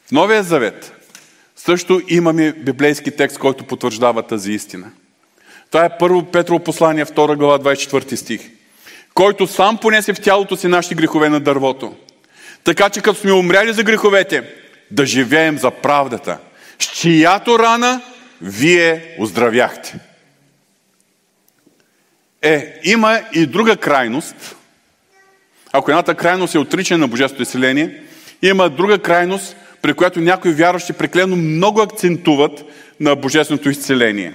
[0.08, 0.94] В Новия Завет
[1.56, 4.92] също имаме библейски текст, който потвърждава тази истина.
[5.72, 8.42] Това е първо Петрово послание, 2 глава, 24 стих.
[9.14, 11.96] Който сам понесе в тялото си нашите грехове на дървото–
[12.64, 14.44] така че като сме умряли за греховете,
[14.92, 16.38] да живеем за правдата,
[16.80, 18.02] с чиято рана
[18.42, 20.00] вие оздравяхте.
[22.42, 24.56] Е, има и друга крайност.
[25.72, 28.04] Ако едната крайност е отричане на Божественото изцеление,
[28.42, 32.64] има друга крайност, при която някои вярващи преклено много акцентуват
[33.00, 34.34] на Божественото изцеление.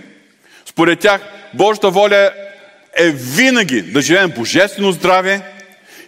[0.66, 1.20] Според тях,
[1.54, 2.32] Божията воля
[2.96, 5.40] е винаги да живеем божествено здраве,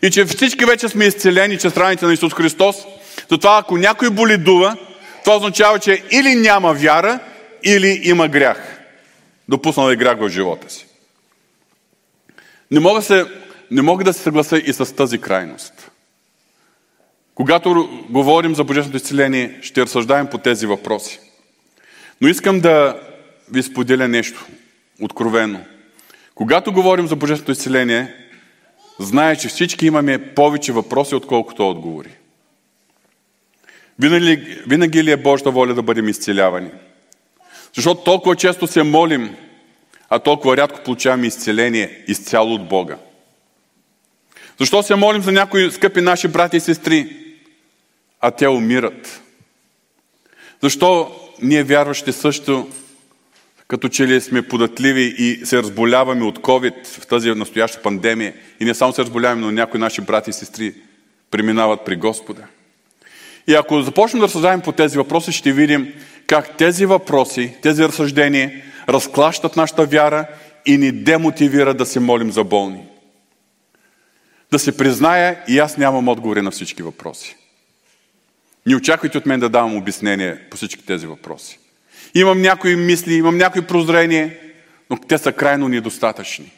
[0.02, 2.76] и че всички вече сме изцелени чрез раните на Исус Христос,
[3.30, 4.76] затова ако някой боледува,
[5.24, 7.20] това означава, че или няма вяра,
[7.62, 8.82] или има грях.
[9.48, 10.86] Допуснал е грях в живота си.
[12.70, 13.24] Не мога, се,
[13.70, 15.90] не мога да се съглася и с тази крайност.
[17.34, 21.20] Когато говорим за Божественото изцеление, ще разсъждаем по тези въпроси.
[22.20, 23.00] Но искам да
[23.52, 24.46] ви споделя нещо
[25.02, 25.60] откровено.
[26.34, 28.14] Когато говорим за Божественото изцеление,
[28.98, 32.10] знае, че всички имаме повече въпроси, отколкото отговори.
[33.98, 36.70] Винаги, винаги ли е Божията воля да бъдем изцелявани?
[37.74, 39.36] Защото толкова често се молим,
[40.08, 42.96] а толкова рядко получаваме изцеление изцяло от Бога.
[44.58, 47.16] Защо се молим за някои скъпи наши брати и сестри,
[48.20, 49.22] а те умират?
[50.62, 52.68] Защо ние вярващи също
[53.68, 58.64] като че ли сме податливи и се разболяваме от COVID в тази настояща пандемия и
[58.64, 60.74] не само се разболяваме, но някои наши брати и сестри
[61.30, 62.42] преминават при Господа.
[63.46, 65.94] И ако започнем да разсъждаваме по тези въпроси, ще видим
[66.26, 70.26] как тези въпроси, тези разсъждения разклащат нашата вяра
[70.66, 72.82] и ни демотивира да се молим за болни.
[74.50, 77.36] Да се призная и аз нямам отговори на всички въпроси.
[78.66, 81.58] Не очаквайте от мен да давам обяснение по всички тези въпроси.
[82.14, 84.36] Имам някои мисли, имам някои прозрения,
[84.90, 86.52] но те са крайно недостатъчни.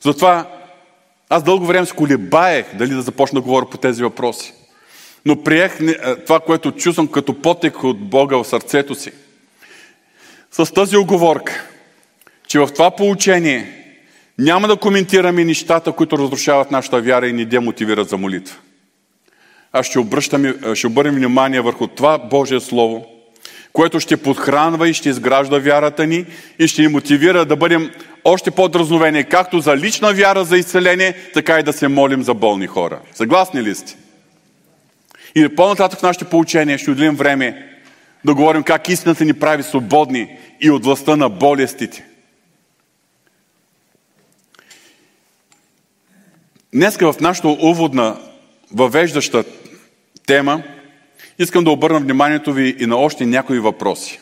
[0.00, 0.50] Затова
[1.28, 4.52] аз дълго време се колебаех дали да започна да говоря по тези въпроси.
[5.24, 5.78] Но приех
[6.26, 9.12] това, което чувствам като потек от Бога в сърцето си.
[10.50, 11.68] С тази оговорка,
[12.46, 13.74] че в това получение
[14.38, 18.56] няма да коментираме нещата, които разрушават нашата вяра и ни демотивират за молитва.
[19.72, 19.98] Аз ще,
[20.74, 23.06] ще обърнем внимание върху това Божие Слово,
[23.72, 26.26] което ще подхранва и ще изгражда вярата ни
[26.58, 27.90] и ще ни мотивира да бъдем
[28.24, 32.66] още по-дразновени, както за лична вяра за изцеление, така и да се молим за болни
[32.66, 33.00] хора.
[33.14, 33.96] Съгласни ли сте?
[35.34, 37.78] И по-нататък в нашите получения ще отделим време
[38.24, 42.04] да говорим как истината ни прави свободни и от властта на болестите.
[46.74, 48.16] Днеска в нашата уводна
[48.74, 49.44] въвеждаща
[50.26, 50.62] тема
[51.38, 54.20] искам да обърна вниманието ви и на още някои въпроси.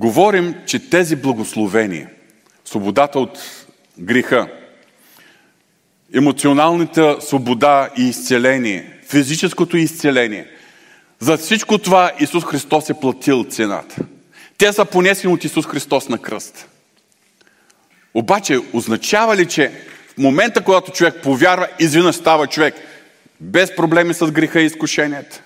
[0.00, 2.10] Говорим, че тези благословения,
[2.64, 3.38] свободата от
[3.98, 4.48] греха,
[6.14, 10.46] емоционалната свобода и изцеление, физическото изцеление,
[11.18, 13.96] за всичко това Исус Христос е платил цената.
[14.58, 16.68] Те са понесени от Исус Христос на кръст.
[18.14, 19.72] Обаче, означава ли, че
[20.14, 22.74] в момента, когато човек повярва, изведнъж става човек
[23.40, 25.42] без проблеми с греха и изкушенията,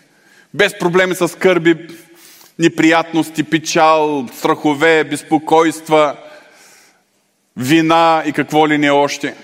[0.56, 1.88] без проблеми с скърби,
[2.58, 6.16] неприятности, печал, страхове, безпокойства,
[7.56, 9.34] вина и какво ли не още.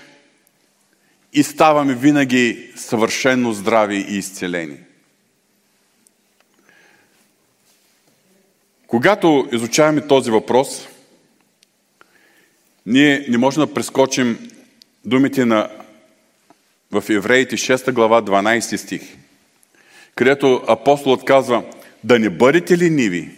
[1.33, 4.77] И ставаме винаги съвършено здрави и изцелени.
[8.87, 10.87] Когато изучаваме този въпрос,
[12.85, 14.51] ние не можем да прескочим
[15.05, 15.69] думите на,
[16.91, 19.01] в Евреите 6 глава 12 стих,
[20.15, 21.63] където апостолът казва
[22.03, 23.29] да не бъдете лениви,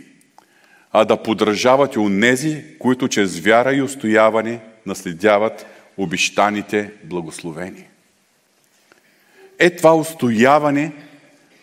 [0.91, 5.65] а да подражавате нези, които чрез вяра и устояване наследяват
[5.97, 7.85] обещаните благословения.
[9.59, 10.91] Е това устояване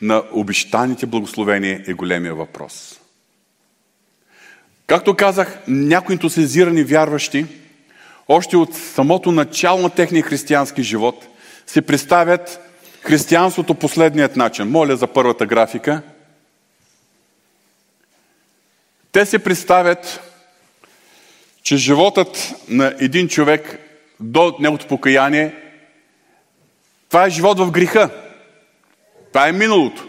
[0.03, 3.01] на обещаните благословения е големия въпрос.
[4.87, 7.47] Както казах, някои ентусизирани вярващи–
[8.29, 11.27] още от самото начало на техния християнски живот,
[11.67, 12.61] се представят
[13.03, 14.69] християнството последният начин.
[14.69, 16.03] Моля за първата графика.
[19.13, 20.21] Те се представят,
[21.63, 23.79] че животът на един човек
[24.21, 25.55] до неговото покаяние,
[27.09, 28.11] това е живот в греха.
[29.33, 30.09] Това е миналото.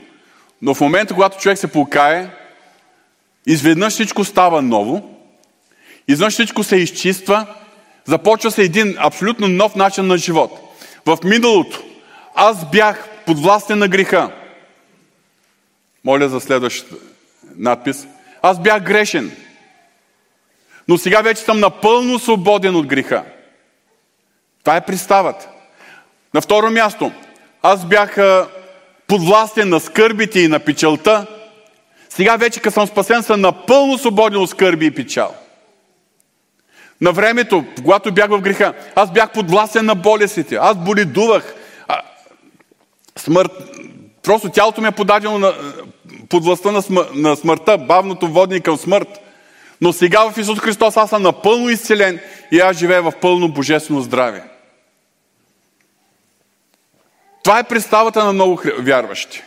[0.62, 2.30] Но в момента, когато човек се покае,
[3.46, 5.20] изведнъж всичко става ново,
[6.08, 7.56] изведнъж всичко се изчиства
[8.06, 10.76] Започва се един абсолютно нов начин на живот.
[11.06, 11.84] В миналото
[12.36, 14.32] аз бях подвластен на греха.
[16.04, 16.96] Моля за следващата
[17.58, 18.08] надпис.
[18.42, 19.32] Аз бях грешен.
[20.88, 23.24] Но сега вече съм напълно свободен от греха.
[24.64, 25.50] Това е представата.
[26.34, 27.12] На второ място,
[27.62, 28.18] аз бях
[29.08, 31.28] подвластен на скърбите и на печалта.
[32.10, 35.36] Сега вече, като съм спасен, съм напълно свободен от скърби и печал
[37.04, 41.56] на времето, когато бях в греха, аз бях подвластен на болестите, аз боледувах.
[43.18, 43.52] Смърт,
[44.24, 45.54] просто тялото ми е подадено на,
[46.30, 49.08] под властта на, смър, на смъртта, бавното водни към смърт.
[49.82, 52.20] Но сега в Исус Христос аз съм напълно изцелен
[52.52, 54.44] и аз живея в пълно божествено здраве.
[57.44, 59.44] Това е представата на много вярващи.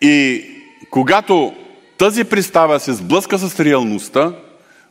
[0.00, 0.44] И
[0.90, 1.54] когато
[1.98, 4.32] тази представа се сблъска с реалността,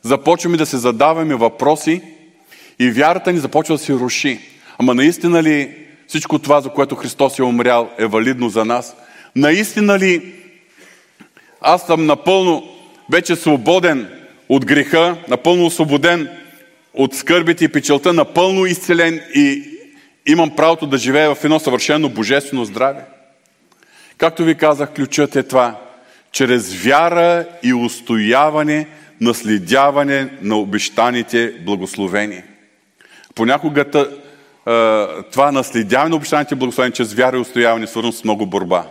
[0.02, 2.02] започваме да се задаваме въпроси
[2.80, 4.40] и вярата ни започва да се руши.
[4.78, 5.81] Ама наистина ли
[6.12, 8.96] всичко това, за което Христос е умрял, е валидно за нас?
[9.36, 10.34] Наистина ли
[11.62, 12.64] аз съм напълно
[13.12, 14.10] вече свободен
[14.50, 16.30] от греха, напълно освободен
[16.94, 19.64] от скърбите и печелта, напълно изцелен и
[20.26, 23.06] имам правото да живея в едно съвършено божествено здраве?
[24.18, 25.80] Както ви казах, ключът е това.
[26.32, 28.88] Чрез вяра и устояване–
[29.22, 32.44] наследяване на обещаните благословения.
[33.36, 33.92] Понякога
[35.32, 38.86] това наследяване на обещаните благословения чрез вяра и устояване е свързано с много борба,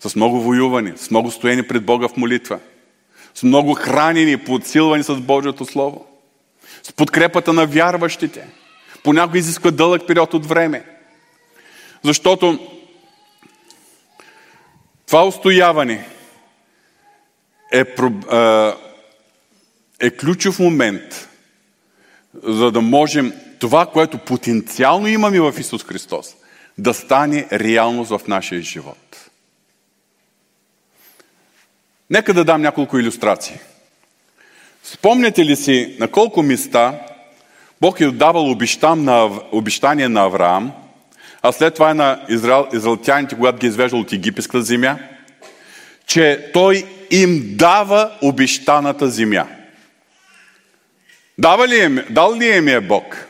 [0.00, 2.58] с много воюване, с много стоение пред Бога в молитва,
[3.34, 6.06] с много хранени, подсилвани с Божието Слово,
[6.82, 8.46] с подкрепата на вярващите.
[9.02, 10.84] Понякога изисква дълъг период от време.
[12.02, 12.58] Защото
[15.06, 16.08] това устояване
[17.72, 17.84] е,
[20.00, 21.28] е ключов момент,
[22.42, 26.34] за да можем това, което потенциално имаме в Исус Христос,
[26.78, 29.30] да стане реалност в нашия живот.
[32.10, 33.58] Нека да дам няколко иллюстрации.
[34.82, 37.00] Спомняте ли си на колко места
[37.80, 38.56] Бог е давал
[39.52, 40.72] обещание на Авраам,
[41.42, 44.98] а след това и на Израел, израелтяните, когато ги е извеждал от египетската земя,
[46.06, 49.46] че Той им дава обещаната земя.
[51.38, 53.27] Дава ли им, дал ли им е Бог?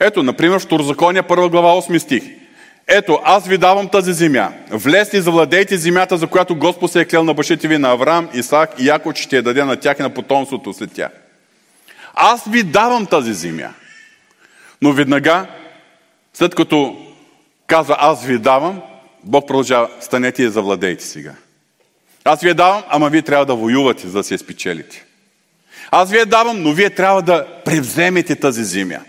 [0.00, 2.22] Ето, например, в Второзакония, 1 глава, 8 стих.
[2.88, 4.52] Ето, аз ви давам тази земя.
[4.70, 8.28] Влезте и завладейте земята, за която Господ се е клел на бащите ви на Авраам,
[8.34, 11.10] Исаак и Яков, че ще я даде на тях и на потомството след тях.
[12.14, 13.68] Аз ви давам тази земя.
[14.82, 15.46] Но веднага,
[16.34, 17.06] след като
[17.66, 18.82] казва аз ви давам,
[19.24, 21.32] Бог продължава, станете и завладейте сега.
[22.24, 25.04] Аз ви я давам, ама вие трябва да воювате, за да се спечелите.
[25.90, 29.00] Аз ви я давам, но вие трябва да превземете тази земя.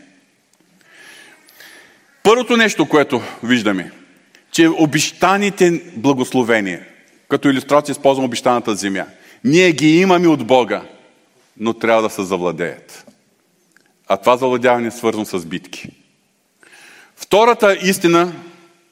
[2.27, 3.91] Първото нещо, което виждаме,
[4.51, 6.85] че обещаните благословения,
[7.29, 9.05] като иллюстрация използвам обещаната земя,
[9.43, 10.81] ние ги имаме от Бога,
[11.57, 13.05] но трябва да се завладеят.
[14.07, 15.89] А това завладяване е свързано с битки.
[17.15, 18.33] Втората истина,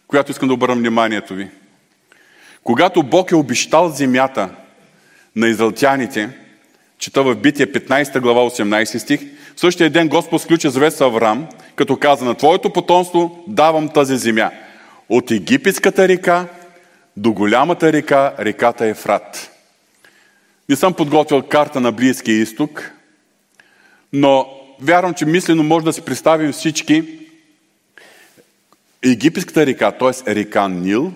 [0.08, 1.50] която искам да обърна вниманието ви,
[2.64, 4.50] когато Бог е обещал земята
[5.36, 6.30] на израелтяните,
[6.98, 9.22] чета в Битие 15 глава 18 стих,
[9.56, 14.52] същия ден Господ сключи завет с Авраам, като каза на Твоето потомство давам тази земя.
[15.10, 16.48] От египетската река
[17.18, 19.52] до голямата река, реката Ефрат.
[20.70, 22.92] Не съм подготвил карта на Близкия изток,
[24.14, 24.48] но
[24.82, 27.04] вярвам, че мислено може да си представим всички
[29.04, 30.36] египетската река, т.е.
[30.36, 31.14] река Нил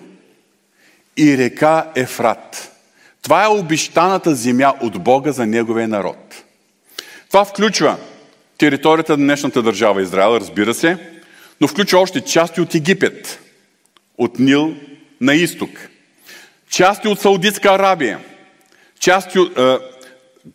[1.16, 2.72] и река Ефрат.
[3.22, 6.44] Това е обещаната земя от Бога за Неговия народ.
[7.28, 7.96] Това включва
[8.60, 10.98] територията на днешната държава Израел, разбира се,
[11.60, 13.40] но включва още части от Египет,
[14.18, 14.76] от Нил
[15.20, 15.70] на изток,
[16.70, 18.18] части от Саудитска Арабия,
[18.98, 19.78] части от е,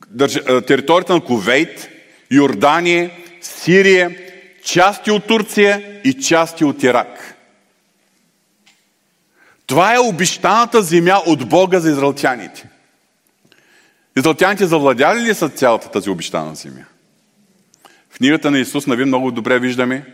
[0.07, 1.89] държ, е, територията на Ковейт,
[2.31, 4.15] Йордания, Сирия,
[4.63, 7.35] части от Турция и части от Ирак.
[9.67, 12.69] Това е обещаната земя от Бога за израелтяните.
[14.17, 16.85] Израелтяните завладяли ли са цялата тази обещана земя?
[18.17, 20.05] Книгата на Исус Навин много добре виждаме,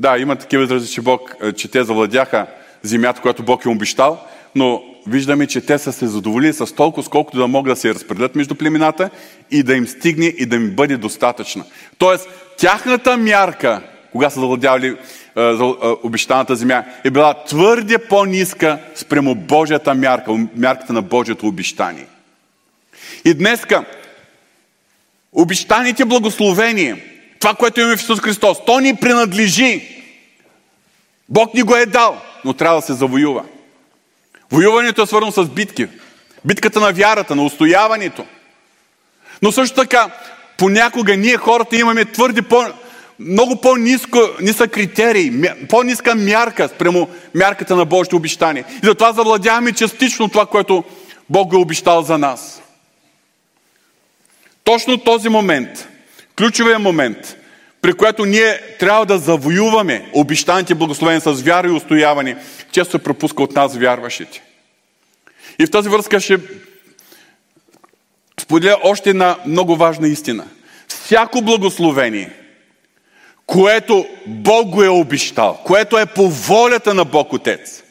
[0.00, 2.46] да, има такива изрази, че, Бог, е, че те завладяха
[2.82, 7.38] земята, която Бог е обещал, но виждаме, че те са се задоволили с толкова, сколкото
[7.38, 9.10] да могат да се разпределят между племената
[9.50, 11.64] и да им стигне и да им бъде достатъчна.
[11.98, 12.28] Тоест,
[12.58, 13.82] тяхната мярка,
[14.12, 14.94] кога са завладявали е,
[15.40, 15.56] е,
[16.02, 22.06] обещаната земя, е била твърде по-ниска спрямо Божията мярка, мярката на Божието обещание.
[23.24, 23.84] И днеска,
[25.32, 26.96] обещаните благословения,
[27.40, 30.02] това, което имаме в Исус Христос, то ни принадлежи.
[31.28, 33.44] Бог ни го е дал, но трябва да се завоюва.
[34.50, 35.86] Воюването е свързано с битки.
[36.44, 38.24] Битката на вярата, на устояването.
[39.42, 40.10] Но също така,
[40.58, 42.64] понякога ние хората имаме твърди по,
[43.18, 45.32] много по-ниско, ниска критерии,
[45.68, 48.64] по-ниска мярка спрямо мярката на Божите обещания.
[48.82, 50.84] И затова завладяваме частично това, което
[51.30, 52.62] Бог е обещал за нас.
[54.64, 55.88] Точно този момент,
[56.40, 57.36] ключовия момент,
[57.82, 62.36] при което ние трябва да завоюваме обещаните благословения с вяра и устояване,
[62.72, 64.42] често се пропуска от нас вярващите.
[65.58, 66.38] И в тази връзка ще
[68.40, 70.44] споделя още една много важна истина.
[70.88, 72.32] Всяко благословение,
[73.46, 77.82] което Бог го е обещал, което е по волята на Бог Отец,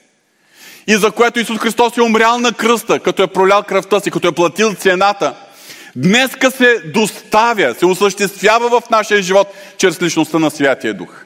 [0.87, 4.27] и за което Исус Христос е умрял на кръста, като е пролял кръвта си, като
[4.27, 5.35] е платил цената–
[5.95, 11.25] днеска се доставя, се осъществява в нашия живот чрез личността на Святия Дух.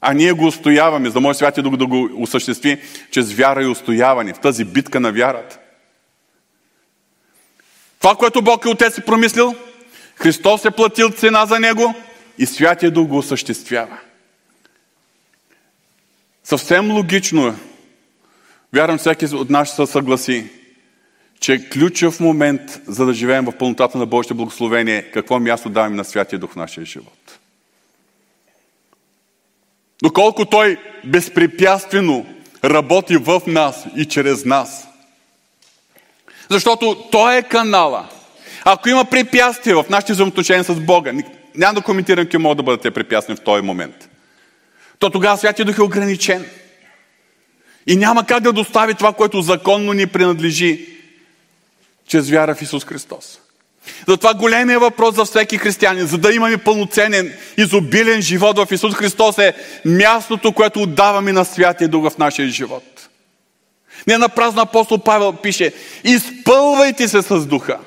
[0.00, 2.80] А ние го устояваме, за да може Святия Дух да го осъществи
[3.10, 5.58] чрез вяра и устояване в тази битка на вярата.
[8.00, 9.54] Това, което Бог и Отец е промислил,
[10.14, 11.94] Христос е платил цена за него
[12.38, 13.98] и Святия Дух го осъществява.
[16.44, 17.54] Съвсем логично е.
[18.72, 20.50] Вярвам, всеки от нас се съгласи,
[21.40, 25.96] че е ключов момент, за да живеем в пълнотата на Божите благословение, какво място даваме
[25.96, 27.38] на Святия Дух в нашия живот.
[30.02, 32.26] Доколко Той безпрепятствено
[32.64, 34.88] работи в нас и чрез нас.
[36.50, 38.08] Защото Той е канала.
[38.64, 41.12] Ако има препятствия в нашите взаимоотношения с Бога,
[41.54, 42.90] няма да коментирам какви могат да бъдат те
[43.34, 44.08] в този момент,
[44.98, 46.46] то тогава Святия Дух е ограничен.
[47.86, 50.97] И няма как да достави това, което законно ни принадлежи
[52.08, 53.38] чрез вяра в Исус Христос.
[54.08, 59.38] Затова големия въпрос за всеки християнин, за да имаме пълноценен, изобилен живот в Исус Христос
[59.38, 59.54] е
[59.84, 63.08] мястото, което отдаваме на Святия Дух в нашия живот.
[64.06, 65.72] Не на празно апостол Павел пише,
[66.04, 67.78] изпълвайте се с духа.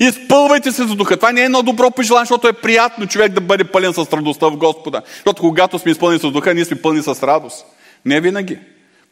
[0.00, 1.16] Изпълвайте се с духа.
[1.16, 4.46] Това не е едно добро пожелание, защото е приятно човек да бъде пълен с радостта
[4.46, 5.02] в Господа.
[5.14, 7.66] Защото когато сме изпълнени с духа, ние сме пълни с радост.
[8.04, 8.58] Не винаги.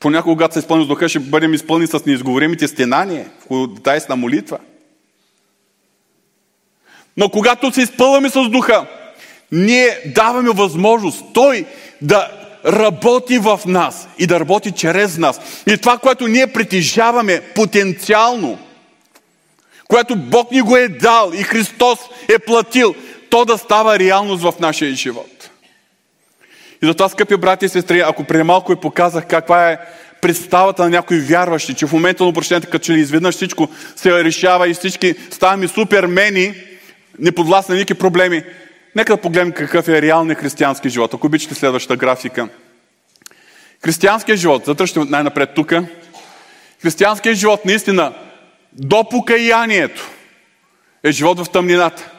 [0.02, 3.68] Понякога, когато се изпълни с духа, ще бъдем изпълни с неизговоримите стенания в
[4.08, 4.58] на молитва.
[7.16, 8.86] Но когато се изпълваме с духа,
[9.52, 11.66] ние даваме възможност Той
[12.00, 12.30] да
[12.66, 15.40] работи в нас и да работи чрез нас.
[15.66, 18.58] И това, което ние притежаваме потенциално,
[19.88, 21.98] което Бог ни го е дал и Христос
[22.28, 22.94] е платил,
[23.30, 25.31] то да става реалност в нашия живот.
[26.82, 29.78] И затова, скъпи брати и сестри, ако преди малко ви показах каква е
[30.20, 34.24] представата на някои вярващи, че в момента на обращението, като че ли изведнъж всичко се
[34.24, 36.54] решава и всички ставаме супермени,
[37.18, 38.42] неподвластни на никакви проблеми,
[38.96, 41.14] нека да погледнем какъв е реалният християнски живот.
[41.14, 42.48] Ако обичате следващата графика.
[43.84, 45.72] Християнският живот, затръщаме най-напред тук.
[46.82, 48.12] Християнският живот наистина
[48.72, 50.10] до покаянието
[51.04, 52.10] е живот в тъмнината.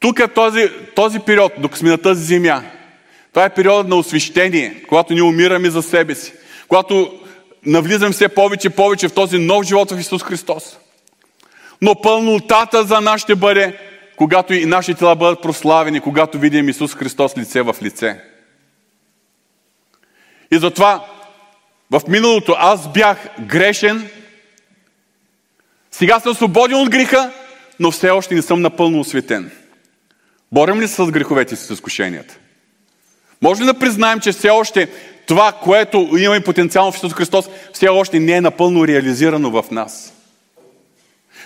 [0.00, 2.62] Тук е този, този период, докато сме на тази земя,
[3.32, 6.32] това е периодът на освещение, когато ние умираме за себе си,
[6.68, 7.20] когато
[7.66, 10.78] навлизаме все повече и повече в този нов живот в Исус Христос.
[11.82, 13.78] Но пълнотата за нас ще бъде,
[14.16, 18.20] когато и нашите тела бъдат прославени, когато видим Исус Христос лице в лице.
[20.52, 21.06] И затова
[21.90, 24.10] в миналото аз бях грешен,
[25.90, 27.32] сега съм свободен от греха,
[27.80, 29.50] но все още не съм напълно осветен.
[30.52, 32.38] Борим ли се с греховете си, с изкушенията?
[33.42, 34.88] Може ли да признаем, че все още
[35.26, 40.12] това, което имаме потенциално в Исус Христос, все още не е напълно реализирано в нас?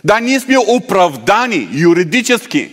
[0.05, 2.71] Да, ние сме оправдани юридически,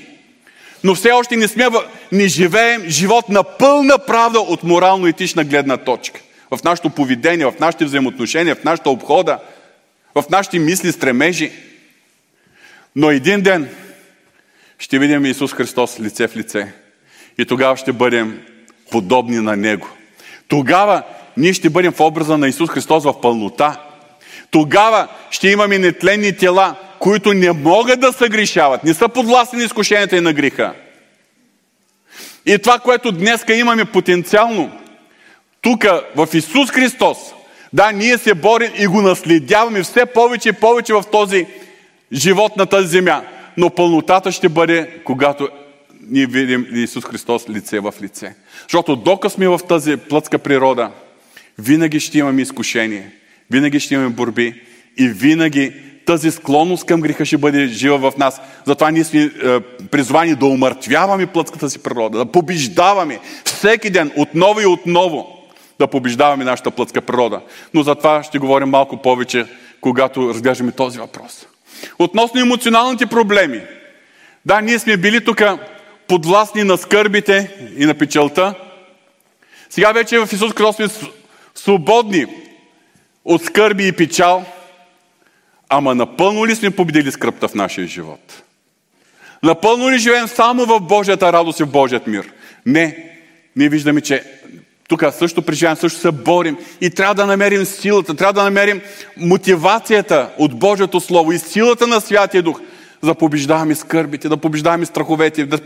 [0.84, 1.68] но все още не, сме,
[2.12, 6.22] не живеем живот на пълна правда от морално-етична гледна точка.
[6.52, 9.40] В нашето поведение, в нашите взаимоотношения, в нашата обхода,
[10.16, 11.52] в нашите мисли, стремежи.
[12.96, 13.70] Но един ден
[14.80, 16.74] ще видим Исус Христос лице в лице.
[17.38, 18.42] И тогава ще бъдем
[18.92, 19.88] подобни на Него.
[20.48, 21.04] Тогава
[21.38, 23.82] ние ще бъдем в образа на Исус Христос в пълнота.
[24.52, 30.18] Тогава ще имаме нетленни тела, които не могат да съгрешават, не са подвластни на изкушенията
[30.18, 30.74] и на греха.
[32.46, 34.72] И това, което днеска имаме потенциално,
[35.62, 35.86] тук
[36.16, 37.18] в Исус Христос,
[37.74, 41.48] да, ние се борим и го наследяваме все повече и повече в този
[42.14, 43.24] живот на тази земя.
[43.58, 45.50] Но пълнотата ще бъде, когато
[46.12, 48.36] ние видим Исус Христос лице в лице.
[48.64, 50.92] Защото докато сме в тази плътска природа,
[51.60, 53.12] винаги ще имаме изкушение,
[53.52, 54.62] винаги ще имаме борби
[54.98, 55.74] и винаги
[56.06, 58.42] тази склонност към греха ще бъде жива в нас.
[58.66, 59.60] Затова ние сме е,
[59.92, 65.28] призвани да умъртвяваме плътската си природа, да побеждаваме всеки ден, отново и отново,
[65.80, 67.42] да побеждаваме нашата плътска природа.
[67.74, 69.46] Но за това ще говорим малко повече,
[69.82, 71.48] когато разглеждаме този въпрос.
[72.00, 73.62] Относно емоционалните проблеми.
[74.46, 75.42] Да, ние сме били тук
[76.12, 78.54] подвластни на скърбите и на печелта.
[79.70, 81.10] Сега вече в Исус Христос сме
[81.56, 82.26] свободни
[83.26, 84.46] от скърби и печал,
[85.70, 88.44] ама напълно ли сме победили скръпта в нашия живот?
[89.44, 92.32] Напълно ли живеем само в Божията радост и в Божият мир?
[92.66, 93.14] Не.
[93.56, 94.24] Ние виждаме, че
[94.88, 98.82] тук също преживяваме, също се борим и трябва да намерим силата, трябва да намерим
[99.18, 102.62] мотивацията от Божието Слово и силата на Святия Дух,
[103.04, 105.60] да побеждаваме скърбите, да побеждаваме страховете, да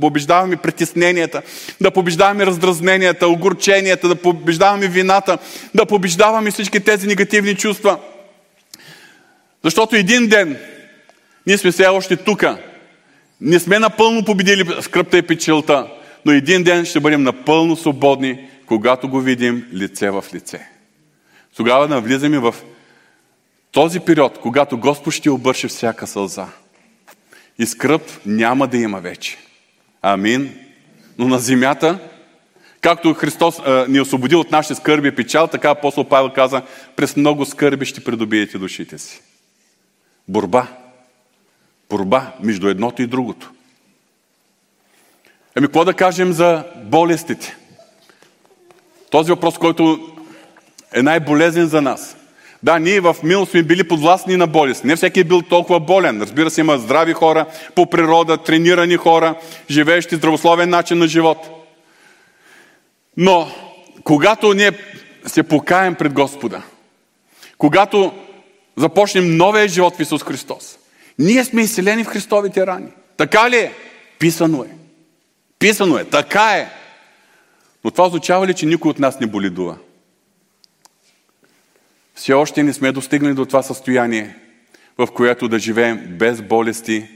[0.00, 1.42] побеждаваме притесненията,
[1.80, 5.38] да побеждаваме раздразненията, огорченията, да побеждаваме вината,
[5.74, 7.98] да побеждаваме всички тези негативни чувства.
[9.64, 10.56] Защото един ден
[11.46, 12.58] ние сме все още тука.
[13.40, 15.86] Не сме напълно победили скръпта и печелта,
[16.24, 20.68] но един ден ще бъдем напълно свободни когато го видим лице в лице.
[21.56, 22.54] Тогава навлизаме в
[23.72, 26.46] този период, когато Господ ще обърши всяка сълза.
[27.58, 29.38] И скръп няма да има вече.
[30.02, 30.54] Амин.
[31.18, 31.98] Но на земята,
[32.80, 36.62] както Христос а, ни освободи от нашите скърби и печал, така апостол Павел каза,
[36.96, 39.22] през много скърби ще придобиете душите си.
[40.28, 40.66] Борба.
[41.90, 43.52] Борба между едното и другото.
[45.54, 47.56] Ами какво да кажем за болестите?
[49.10, 50.14] Този въпрос, който
[50.92, 52.15] е най-болезен за нас.
[52.66, 54.84] Да, ние в минало сме били подвластни на болест.
[54.84, 56.22] Не всеки е бил толкова болен.
[56.22, 59.34] Разбира се, има здрави хора, по природа, тренирани хора,
[59.70, 61.38] живеещи здравословен начин на живот.
[63.16, 63.48] Но,
[64.04, 64.72] когато ние
[65.26, 66.62] се покаем пред Господа,
[67.58, 68.12] когато
[68.76, 70.78] започнем новия живот в Исус Христос,
[71.18, 72.88] Ние сме изцелени в Христовите рани.
[73.16, 73.72] Така ли е?
[74.18, 74.68] Писано е.
[75.58, 76.04] Писано е.
[76.04, 76.68] Така е.
[77.84, 79.76] Но това означава ли, че никой от нас не боледува?
[82.16, 84.36] Все още не сме достигнали до това състояние,
[84.98, 87.08] в което да живеем без болести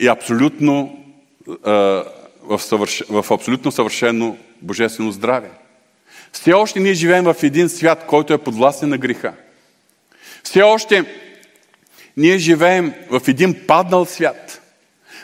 [0.00, 1.04] и абсолютно,
[2.42, 2.60] в,
[3.10, 5.50] в абсолютно съвършено божествено здраве.
[6.32, 9.32] Все още ние живеем в един свят, който е подвластен на греха.
[10.42, 11.04] Все още
[12.16, 14.62] ние живеем в един паднал свят.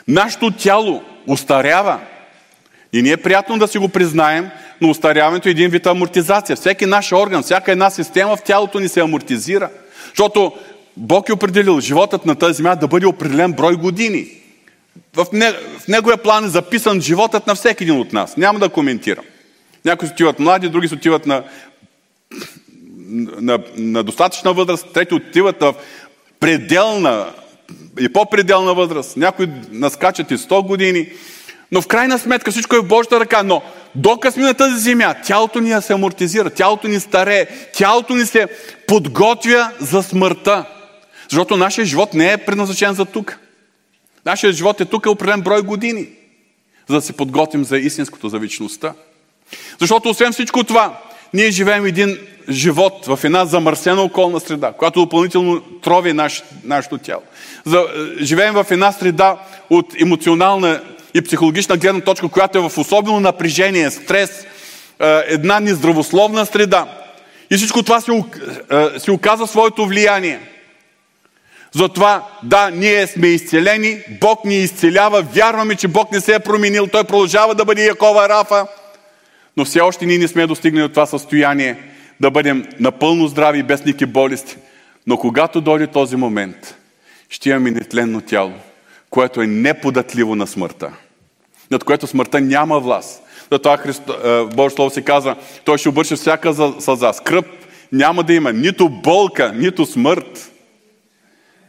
[0.07, 1.99] Нашето тяло устарява.
[2.93, 4.49] И не е приятно да си го признаем,
[4.81, 6.55] но устаряването е един вид амортизация.
[6.55, 9.69] Всеки наш орган, всяка една система в тялото ни се амортизира.
[10.09, 10.53] Защото
[10.97, 14.27] Бог е определил животът на тази земя да бъде определен брой години.
[15.15, 18.37] В, не, в неговия план е записан животът на всеки един от нас.
[18.37, 19.25] Няма да коментирам.
[19.85, 21.43] Някои отиват млади, други отиват на,
[23.41, 25.73] на, на достатъчна възраст, трети отиват в
[26.39, 27.25] пределна
[27.99, 29.17] и по-пределна възраст.
[29.17, 31.09] Някои наскачат и 100 години.
[31.71, 33.43] Но в крайна сметка всичко е в Божията ръка.
[33.43, 33.61] Но
[33.97, 38.47] докато сме на тази земя, тялото ни се амортизира, тялото ни старее, тялото ни се
[38.87, 40.65] подготвя за смъртта.
[41.29, 43.39] Защото нашия живот не е предназначен за тук.
[44.25, 46.07] Нашия живот е тук определен брой години,
[46.87, 48.93] за да се подготвим за истинското, за вечността.
[49.79, 50.99] Защото освен всичко това,
[51.33, 52.17] ние живеем един
[52.49, 57.21] живот в една замърсена околна среда, която допълнително трови наш, нашето тяло.
[57.65, 59.37] За, е, живеем в една среда
[59.69, 60.81] от емоционална
[61.17, 64.45] и психологична гледна точка, която е в особено напрежение, стрес,
[64.99, 66.87] е, една нездравословна среда.
[67.51, 70.39] И всичко това е, си оказа своето влияние.
[71.71, 76.87] Затова, да, ние сме изцелени, Бог ни изцелява, вярваме, че Бог не се е променил,
[76.87, 78.67] Той продължава да бъде Якова Рафа,
[79.57, 81.77] но все още ние не сме достигнали до това състояние
[82.19, 84.57] да бъдем напълно здрави без никакви болести.
[85.07, 86.75] Но когато дойде този момент,
[87.29, 88.53] ще имаме нетленно тяло,
[89.09, 90.91] което е неподатливо на смъртта,
[91.71, 93.23] над което смъртта няма власт.
[93.51, 97.13] Затова Христо, е, Божие Слово се казва, Той ще обърши всяка сълза.
[97.13, 97.45] Скръп
[97.91, 100.51] няма да има нито болка, нито смърт.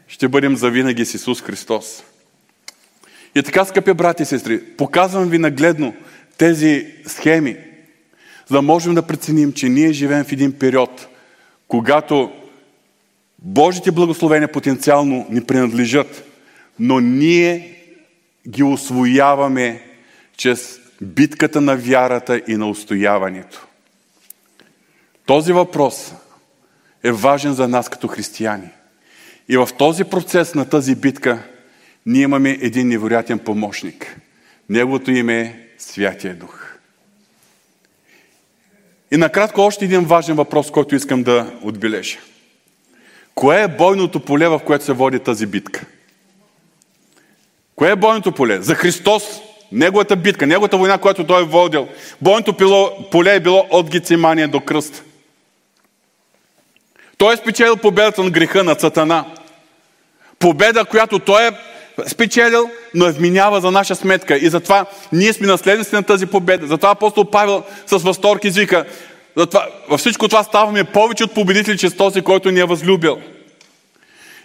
[0.08, 2.02] Ще бъдем завинаги с Исус Христос.
[3.34, 5.94] И така, скъпи брати и сестри, показвам ви нагледно
[6.38, 7.56] тези схеми,
[8.46, 11.08] за да можем да преценим, че ние живеем в един период,
[11.68, 12.32] когато
[13.38, 16.24] Божите благословения потенциално ни принадлежат,
[16.78, 17.74] но ние
[18.48, 19.87] ги освояваме
[20.38, 23.66] чрез битката на вярата и на устояването.
[25.26, 26.12] Този въпрос
[27.04, 28.68] е важен за нас като християни.
[29.48, 31.42] И в този процес на тази битка
[32.06, 34.20] ние имаме един невероятен помощник.
[34.68, 36.64] Неговото име е Святия Дух.
[39.10, 42.18] И накратко още един важен въпрос, който искам да отбележа.
[43.34, 45.86] Кое е бойното поле, в което се води тази битка?
[47.76, 48.62] Кое е бойното поле?
[48.62, 49.40] За Христос,
[49.72, 51.88] неговата битка, неговата война, която той е водил.
[52.20, 52.52] Бойното
[53.10, 55.04] поле е било от Гецимания до кръст.
[57.18, 59.24] Той е спечелил победата на греха на Сатана.
[60.38, 61.50] Победа, която той е
[62.06, 64.36] спечелил, но е вменява за наша сметка.
[64.36, 66.66] И затова ние сме наследници на тази победа.
[66.66, 68.84] Затова апостол Павел с възторг извика,
[69.36, 73.18] затова, във всичко това ставаме повече от победители чрез този, който ни е възлюбил.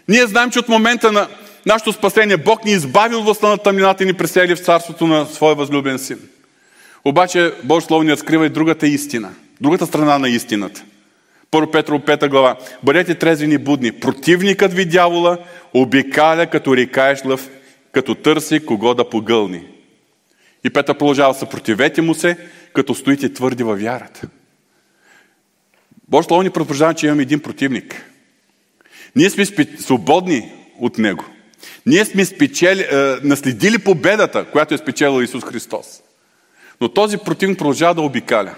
[0.07, 1.27] Ние знаем, че от момента на
[1.65, 5.25] нашето спасение Бог ни избави от властта на тъмнината и ни пресели в царството на
[5.25, 6.19] своя възлюбен син.
[7.05, 10.83] Обаче Божие Слово ни разкрива и другата истина, другата страна на истината.
[11.51, 12.57] Първо Петро 5 глава.
[12.83, 13.91] Бъдете трезвени будни.
[13.91, 15.37] Противникът ви дявола
[15.73, 17.49] обикаля като рекаеш лъв,
[17.91, 19.63] като търси кого да погълни.
[20.63, 22.37] И Петър продължава, съпротивете му се,
[22.73, 24.27] като стоите твърди във вярата.
[26.07, 28.11] Божие Слово ни предупреждава, че имаме един противник.
[29.15, 29.45] Ние сме
[29.79, 31.25] свободни от него.
[31.85, 36.01] Ние сме спечели, е, наследили победата, която е спечелил Исус Христос.
[36.81, 38.55] Но този противник продължава да обикаля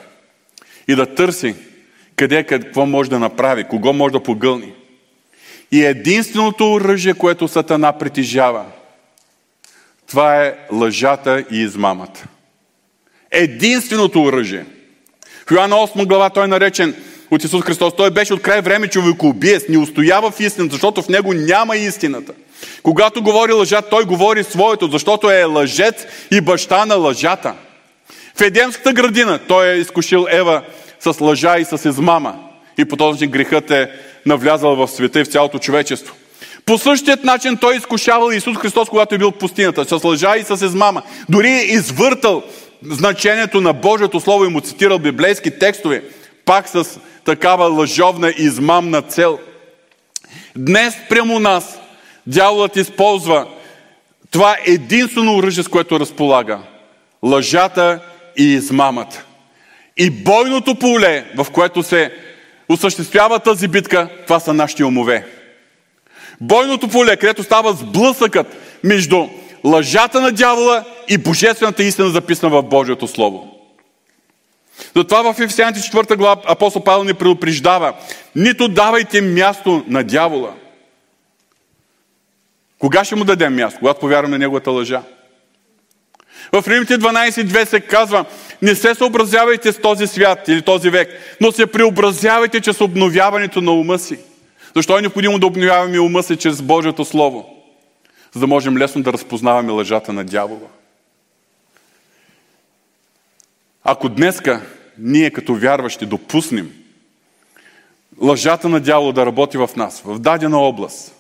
[0.87, 1.55] и да търси
[2.15, 4.73] къде, какво може да направи, кого може да погълни.
[5.71, 8.65] И единственото оръжие, което Сатана притежава,
[10.07, 12.27] това е лъжата и измамата.
[13.31, 14.65] Единственото оръжие.
[15.47, 16.95] В Йоанна 8 глава той е наречен
[17.31, 17.93] от Исус Христос.
[17.97, 22.33] Той беше от край време човекоубиец, не устоява в истината, защото в него няма истината.
[22.83, 27.53] Когато говори лъжа, той говори своето, защото е лъжец и баща на лъжата.
[28.35, 30.61] В Едемската градина той е изкушил Ева
[30.99, 32.35] с лъжа и с измама.
[32.77, 33.89] И по този начин грехът е
[34.25, 36.15] навлязал в света и в цялото човечество.
[36.65, 40.43] По същият начин той изкушавал Исус Христос, когато е бил в пустинята, с лъжа и
[40.43, 41.01] с измама.
[41.29, 42.43] Дори е извъртал
[42.83, 46.03] значението на Божието Слово и му цитирал библейски текстове,
[46.45, 49.39] пак с такава лъжовна и измамна цел.
[50.55, 51.79] Днес прямо нас
[52.27, 53.47] Дяволът използва
[54.31, 56.59] това единствено оръжие, с което разполага.
[57.23, 57.99] Лъжата
[58.37, 59.23] и измамата.
[59.97, 62.11] И бойното поле, в което се
[62.69, 65.27] осъществява тази битка, това са нашите умове.
[66.41, 68.47] Бойното поле, където става сблъсъкът
[68.83, 69.27] между
[69.63, 73.54] лъжата на дявола и божествената истина, записана в Божието Слово.
[74.95, 77.93] Затова в Ефесяните 4 глава апостол Павел ни предупреждава.
[78.35, 80.53] Нито давайте място на дявола.
[82.79, 83.79] Кога ще му дадем място?
[83.79, 85.01] Когато повярваме на неговата лъжа.
[86.51, 88.25] В Римите 12.2 се казва,
[88.61, 91.09] не се съобразявайте с този свят или този век,
[91.41, 94.19] но се преобразявайте чрез обновяването на ума си.
[94.75, 97.55] Защо е необходимо да обновяваме ума си чрез Божието Слово?
[98.33, 100.67] За да можем лесно да разпознаваме лъжата на дявола.
[103.87, 104.61] Ако днеска
[104.99, 106.71] ние като вярващи допуснем
[108.21, 111.15] лъжата на дявола да работи в нас, в дадена област,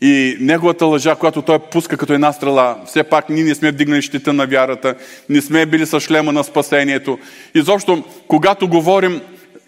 [0.00, 4.02] и неговата лъжа, която той пуска като една стрела, все пак ние не сме вдигнали
[4.02, 4.94] щита на вярата,
[5.28, 7.18] не сме били с шлема на спасението.
[7.54, 9.20] Изобщо, когато говорим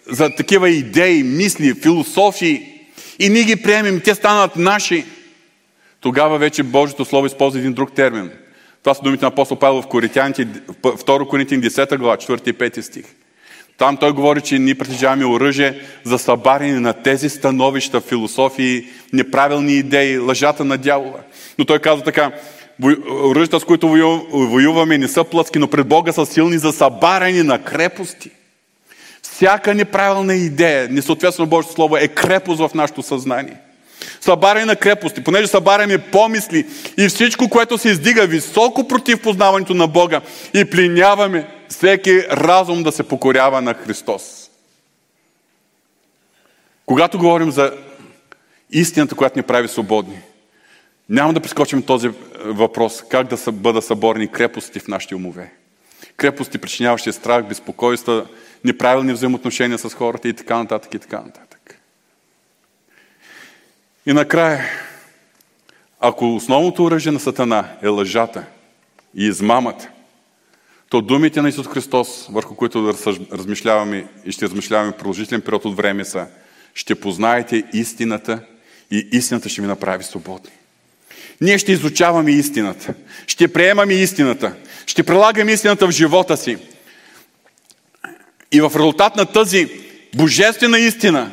[0.07, 2.67] за такива идеи, мисли, философии
[3.19, 5.05] и ние ги приемем, те станат наши,
[5.99, 8.31] тогава вече Божието Слово използва един друг термин.
[8.83, 12.81] Това са думите на апостол Павел в Коринтияните, 2 Коринтияни 10 глава, 4 и 5
[12.81, 13.05] стих.
[13.77, 20.19] Там той говори, че ние притежаваме оръжие за събаряне на тези становища, философии, неправилни идеи,
[20.19, 21.19] лъжата на дявола.
[21.57, 22.31] Но той казва така,
[23.23, 23.87] оръжията, с които
[24.31, 28.29] воюваме, не са плътски, но пред Бога са силни за събаряне на крепости.
[29.21, 33.57] Всяка неправилна идея, несъответствено Божието Слово, е крепост в нашето съзнание.
[34.21, 36.67] Събаряне на крепости, понеже събаряме помисли
[36.97, 40.21] и всичко, което се издига високо против познаването на Бога
[40.53, 44.49] и плиняваме всеки разум да се покорява на Христос.
[46.85, 47.73] Когато говорим за
[48.71, 50.21] истината, която ни прави свободни,
[51.09, 52.09] няма да прескочим този
[52.45, 55.51] въпрос, как да бъдат съборни крепости в нашите умове.
[56.17, 58.25] Крепости, причиняващи страх, безпокойства,
[58.63, 61.50] неправилни взаимоотношения с хората и така нататък и така нататък.
[64.05, 64.65] И накрая,
[65.99, 68.43] ако основното оръжие на Сатана е лъжата
[69.15, 69.87] и измамата,
[70.89, 72.93] то думите на Исус Христос, върху които
[73.31, 76.27] размишляваме и ще размишляваме продължителен период от време са
[76.73, 78.39] ще познаете истината
[78.91, 80.51] и истината ще ви направи свободни.
[81.41, 82.93] Ние ще изучаваме истината,
[83.27, 86.57] ще приемаме истината, ще прилагаме истината в живота си.
[88.51, 89.69] И в резултат на тази
[90.15, 91.31] божествена истина,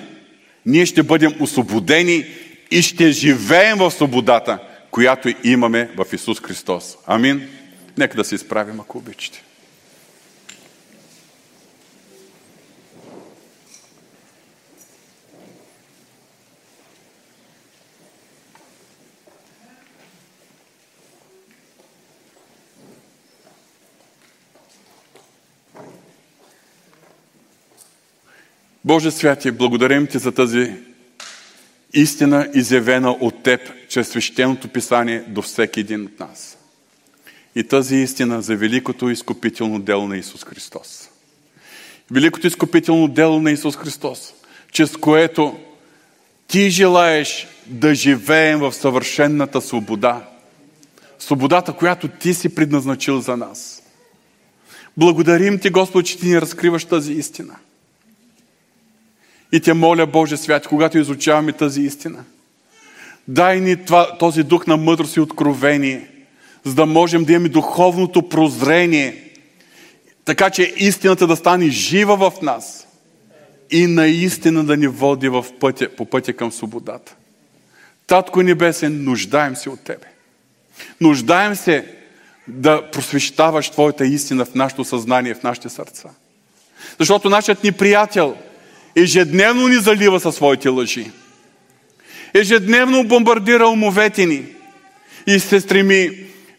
[0.66, 2.26] ние ще бъдем освободени
[2.70, 4.58] и ще живеем в свободата,
[4.90, 6.96] която имаме в Исус Христос.
[7.06, 7.48] Амин.
[7.98, 9.42] Нека да се изправим, ако обичате.
[28.84, 30.88] Боже святи, благодарим Ти за тази
[31.93, 36.59] истина, изявена от Теб, чрез свещеното писание до всеки един от нас.
[37.55, 41.09] И тази истина за великото изкупително дело на Исус Христос.
[42.11, 44.34] Великото изкупително дело на Исус Христос,
[44.72, 45.59] чрез което
[46.47, 50.28] Ти желаеш да живеем в съвършенната свобода.
[51.18, 53.82] Свободата, която Ти си предназначил за нас.
[54.97, 57.57] Благодарим Ти, Господи, че Ти ни разкриваш тази истина–
[59.53, 62.24] и те моля, Боже свят, когато изучаваме тази истина,
[63.28, 66.11] дай ни това, този дух на мъдрост и откровение,
[66.64, 69.32] за да можем да имаме духовното прозрение,
[70.24, 72.86] така че истината да стане жива в нас
[73.70, 77.14] и наистина да ни води в пътя, по пътя към свободата.
[78.07, 80.07] Татко Небесен, нуждаем се от Тебе.
[81.01, 81.94] Нуждаем се
[82.49, 86.09] да просвещаваш Твоята истина в нашето съзнание, в нашите сърца.
[86.99, 88.36] Защото нашият ни приятел–
[88.99, 91.11] ежедневно ни залива със своите лъжи.
[92.34, 94.44] Ежедневно бомбардира умовете ни
[95.26, 96.11] и се стреми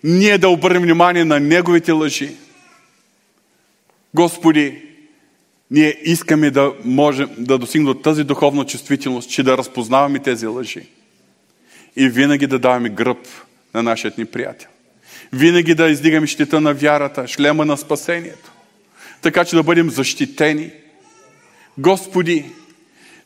[0.04, 2.32] ние да обърнем внимание на Неговите лъжи.
[4.14, 4.82] Господи,
[5.72, 10.82] ние искаме да можем да достигнем до тази духовна чувствителност, че да разпознаваме тези лъжи.
[11.96, 13.28] И винаги да даваме гръб
[13.74, 14.70] на нашият ни приятел.
[15.34, 18.52] Винаги да издигаме щита на вярата, шлема на спасението.
[19.22, 20.72] Така че да бъдем защитени–
[21.80, 22.52] Господи,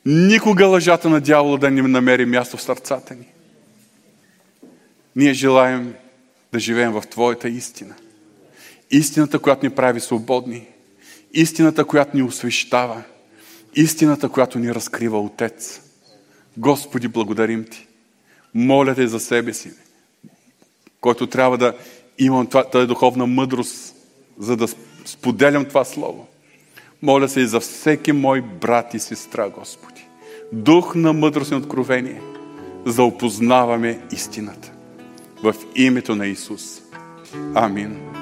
[0.05, 3.27] никога лъжата на дявола да не намери място в сърцата ни.
[5.15, 5.93] Ние желаем
[6.53, 7.95] да живеем в Твоята истина.
[8.91, 10.67] Истината, която ни прави свободни.
[11.33, 13.03] Истината, която ни освещава.
[13.75, 15.81] Истината, която ни разкрива Отец.
[16.57, 17.87] Господи, благодарим Ти.
[18.53, 19.71] Моля те за себе си,
[21.01, 21.77] който трябва да
[22.17, 23.95] имам тази духовна мъдрост,
[24.39, 24.67] за да
[25.05, 26.27] споделям това слово.
[27.03, 30.07] Моля се и за всеки мой брат и сестра, Господи.
[30.53, 32.21] Дух на мъдрост и откровение,
[32.85, 34.71] за опознаваме истината.
[35.43, 36.81] В името на Исус.
[37.55, 38.12] Амин.